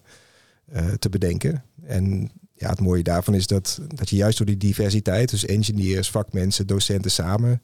te 0.98 1.08
bedenken. 1.08 1.64
En 1.84 2.30
ja, 2.62 2.68
het 2.68 2.80
mooie 2.80 3.02
daarvan 3.02 3.34
is 3.34 3.46
dat, 3.46 3.80
dat 3.94 4.10
je 4.10 4.16
juist 4.16 4.36
door 4.36 4.46
die 4.46 4.56
diversiteit, 4.56 5.30
dus 5.30 5.44
engineers, 5.44 6.10
vakmensen, 6.10 6.66
docenten 6.66 7.10
samen, 7.10 7.62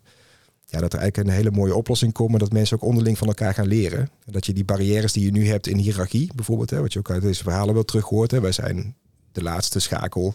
ja, 0.65 0.81
dat 0.81 0.93
er 0.93 0.99
eigenlijk 0.99 1.29
een 1.29 1.35
hele 1.35 1.51
mooie 1.51 1.75
oplossing 1.75 2.13
komt. 2.13 2.33
En 2.33 2.39
dat 2.39 2.53
mensen 2.53 2.77
ook 2.77 2.89
onderling 2.89 3.19
van 3.19 3.29
elkaar 3.29 3.55
gaan 3.55 3.67
leren. 3.67 4.01
En 4.01 4.33
dat 4.33 4.47
je 4.47 4.53
die 4.53 4.65
barrières 4.65 5.13
die 5.13 5.25
je 5.25 5.31
nu 5.31 5.49
hebt 5.49 5.67
in 5.67 5.77
hiërarchie, 5.77 6.31
bijvoorbeeld, 6.35 6.71
hè, 6.71 6.81
wat 6.81 6.93
je 6.93 6.99
ook 6.99 7.11
uit 7.11 7.23
deze 7.23 7.43
verhalen 7.43 7.75
wel 7.75 7.85
terug 7.85 8.05
hoort. 8.05 8.31
Hè, 8.31 8.41
wij 8.41 8.53
zijn 8.53 8.97
de 9.33 9.43
laatste 9.43 9.79
schakel. 9.79 10.35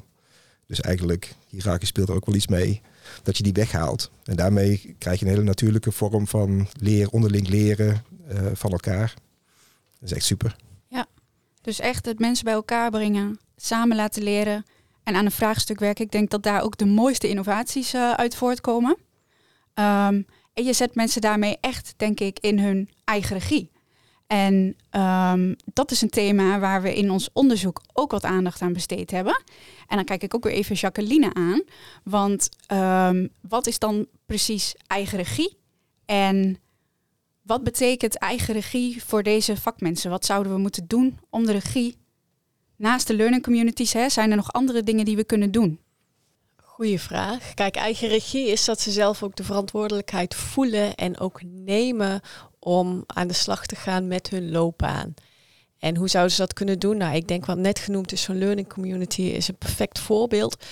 Dus 0.67 0.81
eigenlijk, 0.81 1.35
hiërarchie 1.47 1.87
speelt 1.87 2.09
er 2.09 2.15
ook 2.15 2.25
wel 2.25 2.35
iets 2.35 2.47
mee. 2.47 2.81
Dat 3.23 3.37
je 3.37 3.43
die 3.43 3.53
weghaalt. 3.53 4.11
En 4.23 4.35
daarmee 4.35 4.95
krijg 4.97 5.19
je 5.19 5.25
een 5.25 5.31
hele 5.31 5.43
natuurlijke 5.43 5.91
vorm 5.91 6.27
van 6.27 6.67
leer, 6.73 7.09
onderling 7.09 7.47
leren 7.47 8.03
uh, 8.31 8.39
van 8.53 8.71
elkaar. 8.71 9.13
Dat 9.99 10.09
is 10.09 10.13
echt 10.13 10.25
super. 10.25 10.55
Ja, 10.87 11.05
dus 11.61 11.79
echt 11.79 12.05
het 12.05 12.19
mensen 12.19 12.45
bij 12.45 12.53
elkaar 12.53 12.89
brengen, 12.91 13.39
samen 13.55 13.95
laten 13.95 14.23
leren 14.23 14.65
en 15.03 15.15
aan 15.15 15.25
een 15.25 15.31
vraagstuk 15.31 15.79
werken. 15.79 16.05
Ik 16.05 16.11
denk 16.11 16.29
dat 16.29 16.43
daar 16.43 16.61
ook 16.61 16.77
de 16.77 16.85
mooiste 16.85 17.29
innovaties 17.29 17.93
uh, 17.93 18.11
uit 18.11 18.35
voortkomen. 18.35 18.97
Um, 19.75 20.25
en 20.53 20.63
je 20.63 20.73
zet 20.73 20.95
mensen 20.95 21.21
daarmee 21.21 21.57
echt, 21.61 21.93
denk 21.97 22.19
ik, 22.19 22.39
in 22.39 22.59
hun 22.59 22.89
eigen 23.03 23.37
regie. 23.37 23.71
En 24.27 24.75
um, 24.91 25.55
dat 25.73 25.91
is 25.91 26.01
een 26.01 26.09
thema 26.09 26.59
waar 26.59 26.81
we 26.81 26.95
in 26.95 27.11
ons 27.11 27.29
onderzoek 27.33 27.81
ook 27.93 28.11
wat 28.11 28.23
aandacht 28.23 28.61
aan 28.61 28.73
besteed 28.73 29.11
hebben. 29.11 29.43
En 29.87 29.95
dan 29.95 30.05
kijk 30.05 30.23
ik 30.23 30.35
ook 30.35 30.43
weer 30.43 30.53
even 30.53 30.75
Jacqueline 30.75 31.33
aan. 31.33 31.61
Want 32.03 32.49
um, 32.71 33.29
wat 33.41 33.67
is 33.67 33.79
dan 33.79 34.07
precies 34.25 34.75
eigen 34.87 35.17
regie? 35.17 35.57
En 36.05 36.57
wat 37.41 37.63
betekent 37.63 38.17
eigen 38.17 38.53
regie 38.53 39.03
voor 39.03 39.23
deze 39.23 39.57
vakmensen? 39.57 40.09
Wat 40.09 40.25
zouden 40.25 40.53
we 40.53 40.59
moeten 40.59 40.87
doen 40.87 41.19
om 41.29 41.45
de 41.45 41.51
regie 41.51 41.97
naast 42.83 43.07
de 43.07 43.15
learning 43.15 43.43
communities? 43.43 43.93
Hè, 43.93 44.09
zijn 44.09 44.29
er 44.29 44.35
nog 44.35 44.53
andere 44.53 44.83
dingen 44.83 45.05
die 45.05 45.15
we 45.15 45.23
kunnen 45.23 45.51
doen? 45.51 45.79
Goeie 46.55 46.99
vraag. 46.99 47.53
Kijk, 47.53 47.75
eigen 47.75 48.07
regie 48.07 48.47
is 48.47 48.65
dat 48.65 48.81
ze 48.81 48.91
zelf 48.91 49.23
ook 49.23 49.35
de 49.35 49.43
verantwoordelijkheid 49.43 50.35
voelen 50.35 50.95
en 50.95 51.19
ook 51.19 51.41
nemen 51.43 52.21
om 52.59 53.03
aan 53.05 53.27
de 53.27 53.33
slag 53.33 53.65
te 53.65 53.75
gaan 53.75 54.07
met 54.07 54.29
hun 54.29 54.51
loopbaan. 54.51 55.13
En 55.79 55.95
hoe 55.95 56.07
zouden 56.07 56.33
ze 56.33 56.41
dat 56.41 56.53
kunnen 56.53 56.79
doen? 56.79 56.97
Nou, 56.97 57.15
ik 57.15 57.27
denk 57.27 57.45
wat 57.45 57.57
net 57.57 57.79
genoemd 57.79 58.11
is, 58.11 58.21
zo'n 58.21 58.37
learning 58.37 58.67
community 58.67 59.21
is 59.21 59.47
een 59.47 59.57
perfect 59.57 59.99
voorbeeld. 59.99 60.63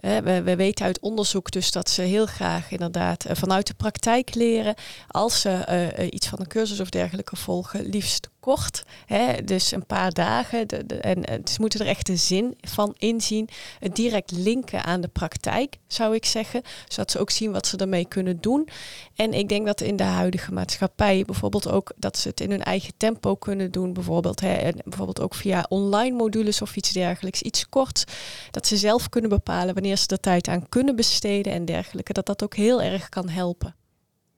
Uh, 0.00 0.18
we, 0.18 0.42
we, 0.42 0.56
weten 0.56 0.84
uit 0.84 1.00
onderzoek 1.00 1.50
dus 1.50 1.70
dat 1.70 1.90
ze 1.90 2.02
heel 2.02 2.26
graag 2.26 2.70
inderdaad 2.70 3.26
uh, 3.26 3.32
vanuit 3.34 3.66
de 3.66 3.74
praktijk 3.74 4.34
leren. 4.34 4.74
Als 5.08 5.40
ze 5.40 5.92
uh, 5.98 6.06
iets 6.10 6.26
van 6.26 6.40
een 6.40 6.46
cursus 6.46 6.80
of 6.80 6.90
dergelijke 6.90 7.36
volgen, 7.36 7.86
liefst 7.86 8.28
kort. 8.40 8.84
Hè, 9.06 9.44
dus 9.44 9.72
een 9.72 9.86
paar 9.86 10.12
dagen. 10.12 10.68
De, 10.68 10.86
de, 10.86 10.96
en 10.96 11.42
ze 11.44 11.60
moeten 11.60 11.80
er 11.80 11.86
echt 11.86 12.06
de 12.06 12.16
zin 12.16 12.56
van 12.60 12.94
inzien. 12.98 13.48
Het 13.78 13.96
direct 13.96 14.30
linken 14.30 14.84
aan 14.84 15.00
de 15.00 15.08
praktijk, 15.08 15.76
zou 15.86 16.14
ik 16.14 16.24
zeggen. 16.24 16.62
Zodat 16.88 17.10
ze 17.10 17.18
ook 17.18 17.30
zien 17.30 17.52
wat 17.52 17.66
ze 17.66 17.76
ermee 17.76 18.04
kunnen 18.04 18.40
doen. 18.40 18.68
En 19.14 19.32
ik 19.32 19.48
denk 19.48 19.66
dat 19.66 19.80
in 19.80 19.96
de 19.96 20.02
huidige 20.02 20.52
maatschappij 20.52 21.22
bijvoorbeeld 21.24 21.68
ook 21.68 21.92
dat 21.96 22.18
ze 22.18 22.28
het 22.28 22.40
in 22.40 22.50
hun 22.50 22.62
eigen 22.62 22.92
tempo 22.96 23.34
kunnen 23.34 23.70
doen. 23.70 23.92
Bijvoorbeeld, 23.92 24.40
hè, 24.40 24.54
en 24.54 24.76
bijvoorbeeld 24.84 25.20
ook 25.20 25.34
via 25.34 25.66
online 25.68 26.16
modules 26.16 26.62
of 26.62 26.76
iets 26.76 26.92
dergelijks. 26.92 27.42
Iets 27.42 27.68
kort. 27.68 28.04
Dat 28.50 28.66
ze 28.66 28.76
zelf 28.76 29.08
kunnen 29.08 29.30
bepalen 29.30 29.74
wanneer 29.74 29.96
ze 29.96 30.06
er 30.06 30.20
tijd 30.20 30.48
aan 30.48 30.68
kunnen 30.68 30.96
besteden 30.96 31.52
en 31.52 31.64
dergelijke. 31.64 32.12
Dat 32.12 32.26
dat 32.26 32.42
ook 32.42 32.54
heel 32.54 32.82
erg 32.82 33.08
kan 33.08 33.28
helpen. 33.28 33.74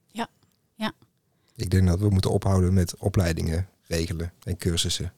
Ja, 0.07 0.27
ja. 0.75 0.91
Ik 1.55 1.69
denk 1.69 1.87
dat 1.87 1.99
we 1.99 2.09
moeten 2.09 2.31
ophouden 2.31 2.73
met 2.73 2.97
opleidingen 2.97 3.67
regelen 3.87 4.33
en 4.43 4.57
cursussen. 4.57 5.13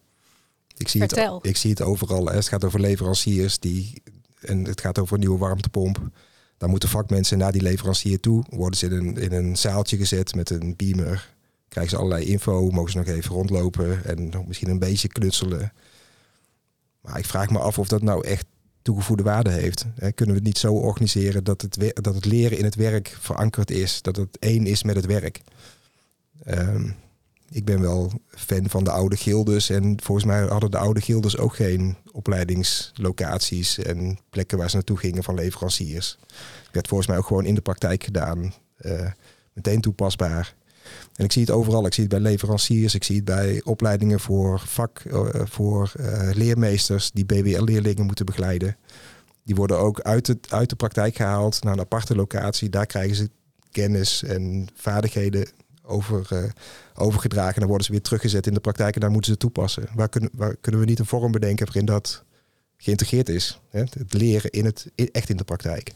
Ik 0.77 0.87
zie, 0.87 1.01
het, 1.01 1.39
ik 1.41 1.57
zie 1.57 1.69
het 1.69 1.81
overal. 1.81 2.25
Het 2.25 2.47
gaat 2.47 2.63
over 2.63 2.79
leveranciers 2.79 3.59
die. 3.59 4.01
En 4.39 4.65
het 4.65 4.81
gaat 4.81 4.99
over 4.99 5.13
een 5.13 5.19
nieuwe 5.19 5.37
warmtepomp. 5.37 6.09
Dan 6.57 6.69
moeten 6.69 6.89
vakmensen 6.89 7.37
naar 7.37 7.51
die 7.51 7.61
leverancier 7.61 8.19
toe. 8.19 8.43
Worden 8.49 8.79
ze 8.79 8.85
in 8.85 8.91
een, 8.91 9.17
in 9.17 9.31
een 9.31 9.57
zaaltje 9.57 9.97
gezet 9.97 10.35
met 10.35 10.49
een 10.49 10.75
beamer. 10.75 11.33
Krijgen 11.67 11.91
ze 11.91 11.97
allerlei 11.97 12.25
info. 12.25 12.69
Mogen 12.69 12.91
ze 12.91 12.97
nog 12.97 13.07
even 13.07 13.35
rondlopen 13.35 14.05
en 14.05 14.43
misschien 14.47 14.69
een 14.69 14.79
beetje 14.79 15.07
knutselen. 15.07 15.73
Maar 17.01 17.17
ik 17.17 17.25
vraag 17.25 17.49
me 17.49 17.59
af 17.59 17.79
of 17.79 17.87
dat 17.87 18.01
nou 18.01 18.27
echt 18.27 18.45
toegevoegde 18.81 19.23
waarde 19.23 19.49
heeft. 19.49 19.85
Kunnen 19.95 20.35
we 20.35 20.41
het 20.41 20.43
niet 20.43 20.57
zo 20.57 20.73
organiseren 20.73 21.43
dat 21.43 21.61
het, 21.61 21.93
dat 21.93 22.15
het 22.15 22.25
leren 22.25 22.57
in 22.57 22.63
het 22.63 22.75
werk 22.75 23.17
verankerd 23.19 23.71
is? 23.71 24.01
Dat 24.01 24.15
het 24.15 24.39
één 24.39 24.65
is 24.65 24.83
met 24.83 24.95
het 24.95 25.05
werk? 25.05 25.41
Um, 26.47 26.95
ik 27.49 27.65
ben 27.65 27.81
wel 27.81 28.11
fan 28.29 28.69
van 28.69 28.83
de 28.83 28.91
oude 28.91 29.15
gildes. 29.15 29.69
En 29.69 29.97
volgens 30.03 30.27
mij 30.27 30.41
hadden 30.41 30.71
de 30.71 30.77
oude 30.77 31.01
gildes 31.01 31.37
ook 31.37 31.55
geen 31.55 31.95
opleidingslocaties 32.11 33.79
en 33.79 34.17
plekken 34.29 34.57
waar 34.57 34.69
ze 34.69 34.75
naartoe 34.75 34.97
gingen 34.97 35.23
van 35.23 35.35
leveranciers. 35.35 36.17
Het 36.63 36.69
werd 36.71 36.87
volgens 36.87 37.09
mij 37.09 37.17
ook 37.17 37.25
gewoon 37.25 37.45
in 37.45 37.55
de 37.55 37.61
praktijk 37.61 38.03
gedaan. 38.03 38.53
Uh, 38.81 39.11
meteen 39.53 39.81
toepasbaar. 39.81 40.55
En 41.15 41.25
ik 41.25 41.31
zie 41.31 41.41
het 41.41 41.51
overal. 41.51 41.85
Ik 41.85 41.93
zie 41.93 42.03
het 42.03 42.11
bij 42.11 42.21
leveranciers. 42.21 42.95
Ik 42.95 43.03
zie 43.03 43.15
het 43.15 43.25
bij 43.25 43.61
opleidingen 43.63 44.19
voor 44.19 44.59
vak, 44.59 45.03
uh, 45.07 45.25
voor 45.43 45.93
uh, 45.99 46.29
leermeesters 46.33 47.11
die 47.11 47.25
BWL-leerlingen 47.25 48.05
moeten 48.05 48.25
begeleiden. 48.25 48.77
Die 49.43 49.55
worden 49.55 49.79
ook 49.79 50.01
uit, 50.01 50.27
het, 50.27 50.47
uit 50.49 50.69
de 50.69 50.75
praktijk 50.75 51.15
gehaald 51.15 51.63
naar 51.63 51.73
een 51.73 51.79
aparte 51.79 52.15
locatie. 52.15 52.69
Daar 52.69 52.85
krijgen 52.85 53.15
ze 53.15 53.29
kennis 53.71 54.23
en 54.23 54.67
vaardigheden 54.75 55.47
over, 55.85 56.27
uh, 56.33 56.43
overgedragen. 56.95 57.53
En 57.53 57.59
dan 57.59 57.67
worden 57.67 57.85
ze 57.85 57.91
weer 57.91 58.01
teruggezet 58.01 58.47
in 58.47 58.53
de 58.53 58.59
praktijk 58.59 58.95
en 58.95 59.01
daar 59.01 59.11
moeten 59.11 59.31
ze 59.31 59.37
toepassen. 59.37 59.87
Waar 59.95 60.09
kunnen, 60.09 60.29
waar 60.33 60.55
kunnen 60.55 60.81
we 60.81 60.87
niet 60.87 60.99
een 60.99 61.05
vorm 61.05 61.31
bedenken 61.31 61.65
waarin 61.65 61.85
dat 61.85 62.23
geïntegreerd 62.77 63.29
is? 63.29 63.59
Hè? 63.69 63.79
Het 63.79 64.13
leren 64.13 64.51
in 64.51 64.65
het, 64.65 64.91
echt 65.11 65.29
in 65.29 65.37
de 65.37 65.43
praktijk. 65.43 65.91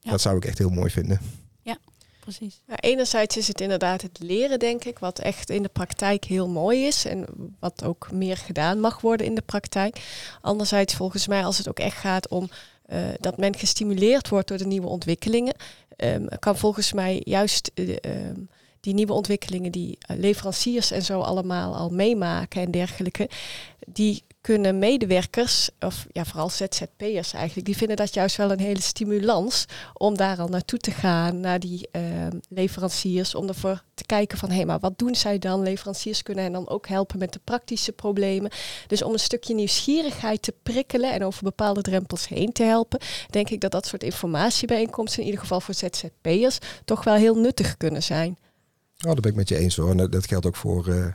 Dat 0.00 0.20
zou 0.20 0.36
ik 0.36 0.44
echt 0.44 0.58
heel 0.58 0.70
mooi 0.70 0.90
vinden. 0.90 1.20
Ja, 1.62 1.78
precies. 2.20 2.62
Nou, 2.66 2.78
enerzijds 2.82 3.36
is 3.36 3.48
het 3.48 3.60
inderdaad 3.60 4.02
het 4.02 4.18
leren, 4.20 4.58
denk 4.58 4.84
ik, 4.84 4.98
wat 4.98 5.18
echt 5.18 5.50
in 5.50 5.62
de 5.62 5.68
praktijk 5.68 6.24
heel 6.24 6.48
mooi 6.48 6.86
is 6.86 7.04
en 7.04 7.26
wat 7.60 7.84
ook 7.84 8.12
meer 8.12 8.36
gedaan 8.36 8.80
mag 8.80 9.00
worden 9.00 9.26
in 9.26 9.34
de 9.34 9.42
praktijk. 9.42 10.00
Anderzijds, 10.40 10.94
volgens 10.94 11.26
mij, 11.26 11.44
als 11.44 11.58
het 11.58 11.68
ook 11.68 11.78
echt 11.78 11.96
gaat 11.96 12.28
om 12.28 12.48
uh, 12.92 12.98
dat 13.20 13.38
men 13.38 13.56
gestimuleerd 13.56 14.28
wordt 14.28 14.48
door 14.48 14.58
de 14.58 14.66
nieuwe 14.66 14.86
ontwikkelingen, 14.86 15.54
um, 15.96 16.28
kan 16.38 16.56
volgens 16.56 16.92
mij 16.92 17.22
juist 17.24 17.70
uh, 17.74 17.96
um, 18.28 18.48
die 18.80 18.94
nieuwe 18.94 19.12
ontwikkelingen 19.12 19.72
die 19.72 19.98
eh, 20.00 20.16
leveranciers 20.16 20.90
en 20.90 21.02
zo 21.02 21.20
allemaal 21.20 21.76
al 21.76 21.90
meemaken 21.90 22.62
en 22.62 22.70
dergelijke, 22.70 23.28
die 23.86 24.24
kunnen 24.40 24.78
medewerkers, 24.78 25.70
of 25.80 26.06
ja, 26.12 26.24
vooral 26.24 26.48
ZZP'ers 26.48 27.32
eigenlijk, 27.32 27.66
die 27.66 27.76
vinden 27.76 27.96
dat 27.96 28.14
juist 28.14 28.36
wel 28.36 28.50
een 28.50 28.60
hele 28.60 28.80
stimulans 28.80 29.64
om 29.94 30.16
daar 30.16 30.38
al 30.38 30.48
naartoe 30.48 30.78
te 30.78 30.90
gaan, 30.90 31.40
naar 31.40 31.60
die 31.60 31.88
uh, 31.92 32.02
leveranciers, 32.48 33.34
om 33.34 33.48
ervoor 33.48 33.82
te 33.94 34.04
kijken 34.04 34.38
van 34.38 34.50
hé, 34.50 34.64
maar 34.64 34.78
wat 34.78 34.98
doen 34.98 35.14
zij 35.14 35.38
dan? 35.38 35.62
Leveranciers 35.62 36.22
kunnen 36.22 36.44
hen 36.44 36.52
dan 36.52 36.68
ook 36.68 36.88
helpen 36.88 37.18
met 37.18 37.32
de 37.32 37.40
praktische 37.44 37.92
problemen. 37.92 38.50
Dus 38.86 39.02
om 39.02 39.12
een 39.12 39.18
stukje 39.18 39.54
nieuwsgierigheid 39.54 40.42
te 40.42 40.54
prikkelen 40.62 41.12
en 41.12 41.24
over 41.24 41.44
bepaalde 41.44 41.82
drempels 41.82 42.28
heen 42.28 42.52
te 42.52 42.62
helpen, 42.62 43.00
denk 43.30 43.50
ik 43.50 43.60
dat 43.60 43.70
dat 43.70 43.86
soort 43.86 44.02
informatiebijeenkomsten, 44.02 45.20
in 45.20 45.24
ieder 45.24 45.40
geval 45.40 45.60
voor 45.60 45.74
ZZP'ers, 45.74 46.58
toch 46.84 47.04
wel 47.04 47.14
heel 47.14 47.34
nuttig 47.34 47.76
kunnen 47.76 48.02
zijn. 48.02 48.38
Oh, 49.06 49.12
dat 49.12 49.20
ben 49.20 49.30
ik 49.30 49.36
met 49.36 49.48
je 49.48 49.56
eens 49.56 49.76
hoor. 49.76 49.90
En 49.90 50.10
dat 50.10 50.26
geldt 50.26 50.46
ook 50.46 50.56
voor, 50.56 50.88
uh, 50.88 51.06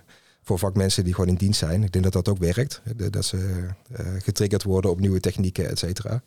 voor 0.41 0.59
vakmensen 0.59 1.03
die 1.03 1.13
gewoon 1.13 1.29
in 1.29 1.35
dienst 1.35 1.59
zijn. 1.59 1.83
Ik 1.83 1.91
denk 1.91 2.03
dat 2.03 2.13
dat 2.13 2.29
ook 2.29 2.37
werkt. 2.37 2.81
Dat 2.95 3.25
ze 3.25 3.37
uh, 3.37 4.07
getriggerd 4.17 4.63
worden 4.63 4.91
op 4.91 4.99
nieuwe 4.99 5.19
technieken, 5.19 5.69
et 5.69 5.79
cetera. 5.79 6.23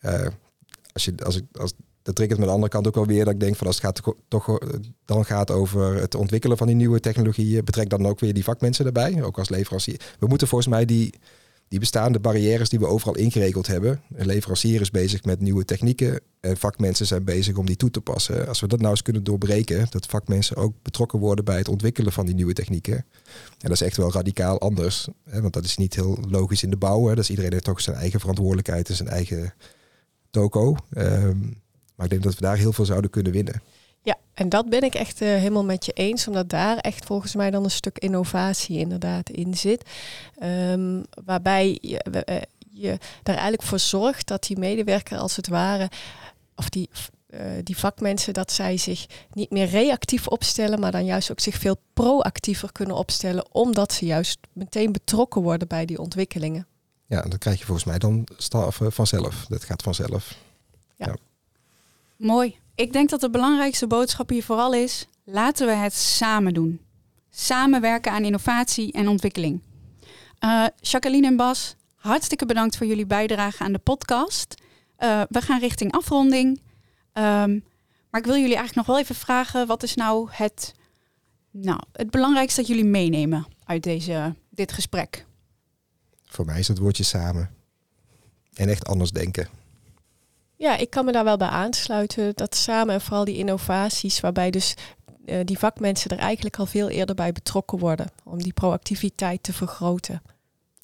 Uh, 0.00 0.26
als, 0.92 1.04
je, 1.04 1.14
als, 1.24 1.36
ik, 1.36 1.44
als 1.58 1.72
dat 2.02 2.14
triggert 2.14 2.38
me 2.38 2.44
aan 2.44 2.50
de 2.50 2.54
andere 2.54 2.72
kant 2.72 2.86
ook 2.86 2.94
wel 2.94 3.06
weer 3.06 3.24
dat 3.24 3.34
ik 3.34 3.40
denk 3.40 3.56
van 3.56 3.66
als 3.66 3.76
het 3.76 3.84
gaat 3.84 4.14
toch 4.28 4.58
dan 5.04 5.24
gaat 5.24 5.50
over 5.50 5.94
het 5.94 6.14
ontwikkelen 6.14 6.56
van 6.56 6.66
die 6.66 6.76
nieuwe 6.76 7.00
technologieën, 7.00 7.64
betrek 7.64 7.88
dan 7.88 8.06
ook 8.06 8.20
weer 8.20 8.34
die 8.34 8.44
vakmensen 8.44 8.86
erbij, 8.86 9.22
ook 9.22 9.38
als 9.38 9.48
leverancier. 9.48 10.16
We 10.18 10.26
moeten 10.26 10.48
volgens 10.48 10.70
mij 10.70 10.84
die, 10.84 11.14
die 11.68 11.78
bestaande 11.78 12.20
barrières 12.20 12.68
die 12.68 12.78
we 12.78 12.86
overal 12.86 13.16
ingeregeld 13.16 13.66
hebben. 13.66 14.00
Een 14.14 14.26
leverancier 14.26 14.80
is 14.80 14.90
bezig 14.90 15.24
met 15.24 15.40
nieuwe 15.40 15.64
technieken 15.64 16.20
en 16.40 16.56
vakmensen 16.56 17.06
zijn 17.06 17.24
bezig 17.24 17.56
om 17.56 17.66
die 17.66 17.76
toe 17.76 17.90
te 17.90 18.00
passen. 18.00 18.48
Als 18.48 18.60
we 18.60 18.66
dat 18.66 18.78
nou 18.78 18.90
eens 18.90 19.02
kunnen 19.02 19.24
doorbreken, 19.24 19.86
dat 19.90 20.06
vakmensen 20.06 20.56
ook 20.56 20.74
betrokken 20.82 21.18
worden 21.18 21.44
bij 21.44 21.56
het 21.56 21.68
ontwikkelen 21.68 22.12
van 22.12 22.26
die 22.26 22.34
nieuwe 22.34 22.52
technieken. 22.52 22.96
En 22.96 23.04
dat 23.58 23.70
is 23.70 23.80
echt 23.80 23.96
wel 23.96 24.12
radicaal 24.12 24.60
anders, 24.60 25.08
hè, 25.24 25.40
want 25.40 25.52
dat 25.52 25.64
is 25.64 25.76
niet 25.76 25.94
heel 25.94 26.18
logisch 26.28 26.62
in 26.62 26.70
de 26.70 26.76
bouw. 26.76 27.06
Hè. 27.06 27.14
Dus 27.14 27.30
iedereen 27.30 27.52
heeft 27.52 27.64
toch 27.64 27.80
zijn 27.80 27.96
eigen 27.96 28.20
verantwoordelijkheid 28.20 28.88
en 28.88 28.96
zijn 28.96 29.08
eigen 29.08 29.54
toko. 30.30 30.76
Um, 30.96 31.60
maar 31.94 32.06
ik 32.06 32.12
denk 32.12 32.22
dat 32.22 32.34
we 32.34 32.40
daar 32.40 32.56
heel 32.56 32.72
veel 32.72 32.84
zouden 32.84 33.10
kunnen 33.10 33.32
winnen. 33.32 33.62
Ja, 34.02 34.16
en 34.34 34.48
dat 34.48 34.68
ben 34.68 34.82
ik 34.82 34.94
echt 34.94 35.22
uh, 35.22 35.28
helemaal 35.28 35.64
met 35.64 35.84
je 35.84 35.92
eens, 35.92 36.28
omdat 36.28 36.48
daar 36.48 36.76
echt 36.76 37.04
volgens 37.04 37.34
mij 37.34 37.50
dan 37.50 37.64
een 37.64 37.70
stuk 37.70 37.98
innovatie 37.98 38.78
inderdaad 38.78 39.30
in 39.30 39.54
zit. 39.54 39.90
Um, 40.42 41.04
waarbij 41.24 41.78
je, 41.80 42.04
uh, 42.28 42.36
je 42.72 42.90
er 43.22 43.32
eigenlijk 43.32 43.62
voor 43.62 43.78
zorgt 43.78 44.26
dat 44.26 44.42
die 44.42 44.58
medewerker 44.58 45.18
als 45.18 45.36
het 45.36 45.48
ware, 45.48 45.90
of 46.54 46.68
die, 46.68 46.90
uh, 47.30 47.40
die 47.62 47.76
vakmensen, 47.76 48.34
dat 48.34 48.52
zij 48.52 48.76
zich 48.76 49.06
niet 49.32 49.50
meer 49.50 49.66
reactief 49.66 50.26
opstellen, 50.26 50.80
maar 50.80 50.92
dan 50.92 51.04
juist 51.04 51.30
ook 51.30 51.40
zich 51.40 51.56
veel 51.56 51.76
proactiever 51.92 52.72
kunnen 52.72 52.96
opstellen, 52.96 53.54
omdat 53.54 53.92
ze 53.92 54.06
juist 54.06 54.38
meteen 54.52 54.92
betrokken 54.92 55.42
worden 55.42 55.68
bij 55.68 55.86
die 55.86 55.98
ontwikkelingen. 55.98 56.66
Ja, 57.06 57.22
dat 57.22 57.38
krijg 57.38 57.58
je 57.58 57.64
volgens 57.64 57.86
mij 57.86 57.98
dan 57.98 58.26
vanzelf. 58.90 59.46
Dat 59.48 59.64
gaat 59.64 59.82
vanzelf. 59.82 60.36
ja. 60.96 61.06
ja. 61.06 61.16
Mooi. 62.16 62.58
Ik 62.78 62.92
denk 62.92 63.10
dat 63.10 63.20
de 63.20 63.30
belangrijkste 63.30 63.86
boodschap 63.86 64.28
hier 64.28 64.42
vooral 64.42 64.74
is: 64.74 65.06
laten 65.24 65.66
we 65.66 65.72
het 65.72 65.94
samen 65.94 66.54
doen. 66.54 66.80
Samenwerken 67.30 68.12
aan 68.12 68.24
innovatie 68.24 68.92
en 68.92 69.08
ontwikkeling. 69.08 69.62
Uh, 70.44 70.66
Jacqueline 70.80 71.26
en 71.26 71.36
Bas, 71.36 71.76
hartstikke 71.94 72.46
bedankt 72.46 72.76
voor 72.76 72.86
jullie 72.86 73.06
bijdrage 73.06 73.62
aan 73.62 73.72
de 73.72 73.78
podcast. 73.78 74.62
Uh, 74.98 75.22
we 75.28 75.40
gaan 75.40 75.60
richting 75.60 75.92
afronding. 75.92 76.60
Um, 77.12 77.64
maar 78.10 78.20
ik 78.20 78.26
wil 78.26 78.36
jullie 78.36 78.56
eigenlijk 78.56 78.74
nog 78.74 78.86
wel 78.86 78.98
even 78.98 79.14
vragen: 79.14 79.66
wat 79.66 79.82
is 79.82 79.94
nou 79.94 80.28
het, 80.30 80.74
nou, 81.50 81.80
het 81.92 82.10
belangrijkste 82.10 82.60
dat 82.60 82.70
jullie 82.70 82.84
meenemen 82.84 83.46
uit 83.64 83.82
deze, 83.82 84.34
dit 84.50 84.72
gesprek? 84.72 85.26
Voor 86.24 86.44
mij 86.44 86.58
is 86.58 86.68
het 86.68 86.78
woordje 86.78 87.04
samen. 87.04 87.50
En 88.54 88.68
echt 88.68 88.86
anders 88.86 89.10
denken. 89.10 89.48
Ja, 90.58 90.76
ik 90.76 90.90
kan 90.90 91.04
me 91.04 91.12
daar 91.12 91.24
wel 91.24 91.36
bij 91.36 91.48
aansluiten. 91.48 92.32
Dat 92.34 92.56
samen 92.56 92.94
en 92.94 93.00
vooral 93.00 93.24
die 93.24 93.36
innovaties, 93.36 94.20
waarbij 94.20 94.50
dus 94.50 94.74
uh, 95.26 95.36
die 95.44 95.58
vakmensen 95.58 96.10
er 96.10 96.18
eigenlijk 96.18 96.58
al 96.58 96.66
veel 96.66 96.88
eerder 96.88 97.14
bij 97.14 97.32
betrokken 97.32 97.78
worden. 97.78 98.10
Om 98.24 98.38
die 98.42 98.52
proactiviteit 98.52 99.42
te 99.42 99.52
vergroten. 99.52 100.22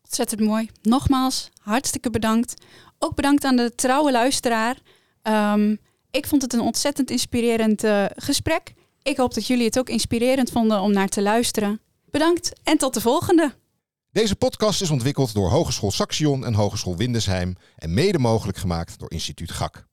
Ontzettend 0.04 0.40
mooi. 0.40 0.70
Nogmaals, 0.82 1.50
hartstikke 1.60 2.10
bedankt. 2.10 2.54
Ook 2.98 3.14
bedankt 3.14 3.44
aan 3.44 3.56
de 3.56 3.74
trouwe 3.74 4.12
luisteraar. 4.12 4.76
Um, 5.22 5.78
ik 6.10 6.26
vond 6.26 6.42
het 6.42 6.52
een 6.52 6.60
ontzettend 6.60 7.10
inspirerend 7.10 7.84
uh, 7.84 8.04
gesprek. 8.16 8.74
Ik 9.02 9.16
hoop 9.16 9.34
dat 9.34 9.46
jullie 9.46 9.64
het 9.64 9.78
ook 9.78 9.88
inspirerend 9.88 10.50
vonden 10.50 10.80
om 10.80 10.92
naar 10.92 11.08
te 11.08 11.22
luisteren. 11.22 11.80
Bedankt 12.10 12.52
en 12.62 12.78
tot 12.78 12.94
de 12.94 13.00
volgende. 13.00 13.54
Deze 14.14 14.36
podcast 14.36 14.82
is 14.82 14.90
ontwikkeld 14.90 15.34
door 15.34 15.50
Hogeschool 15.50 15.90
Saxion 15.90 16.44
en 16.44 16.54
Hogeschool 16.54 16.96
Windesheim 16.96 17.56
en 17.76 17.94
mede 17.94 18.18
mogelijk 18.18 18.58
gemaakt 18.58 18.98
door 18.98 19.10
Instituut 19.10 19.50
GAK. 19.50 19.86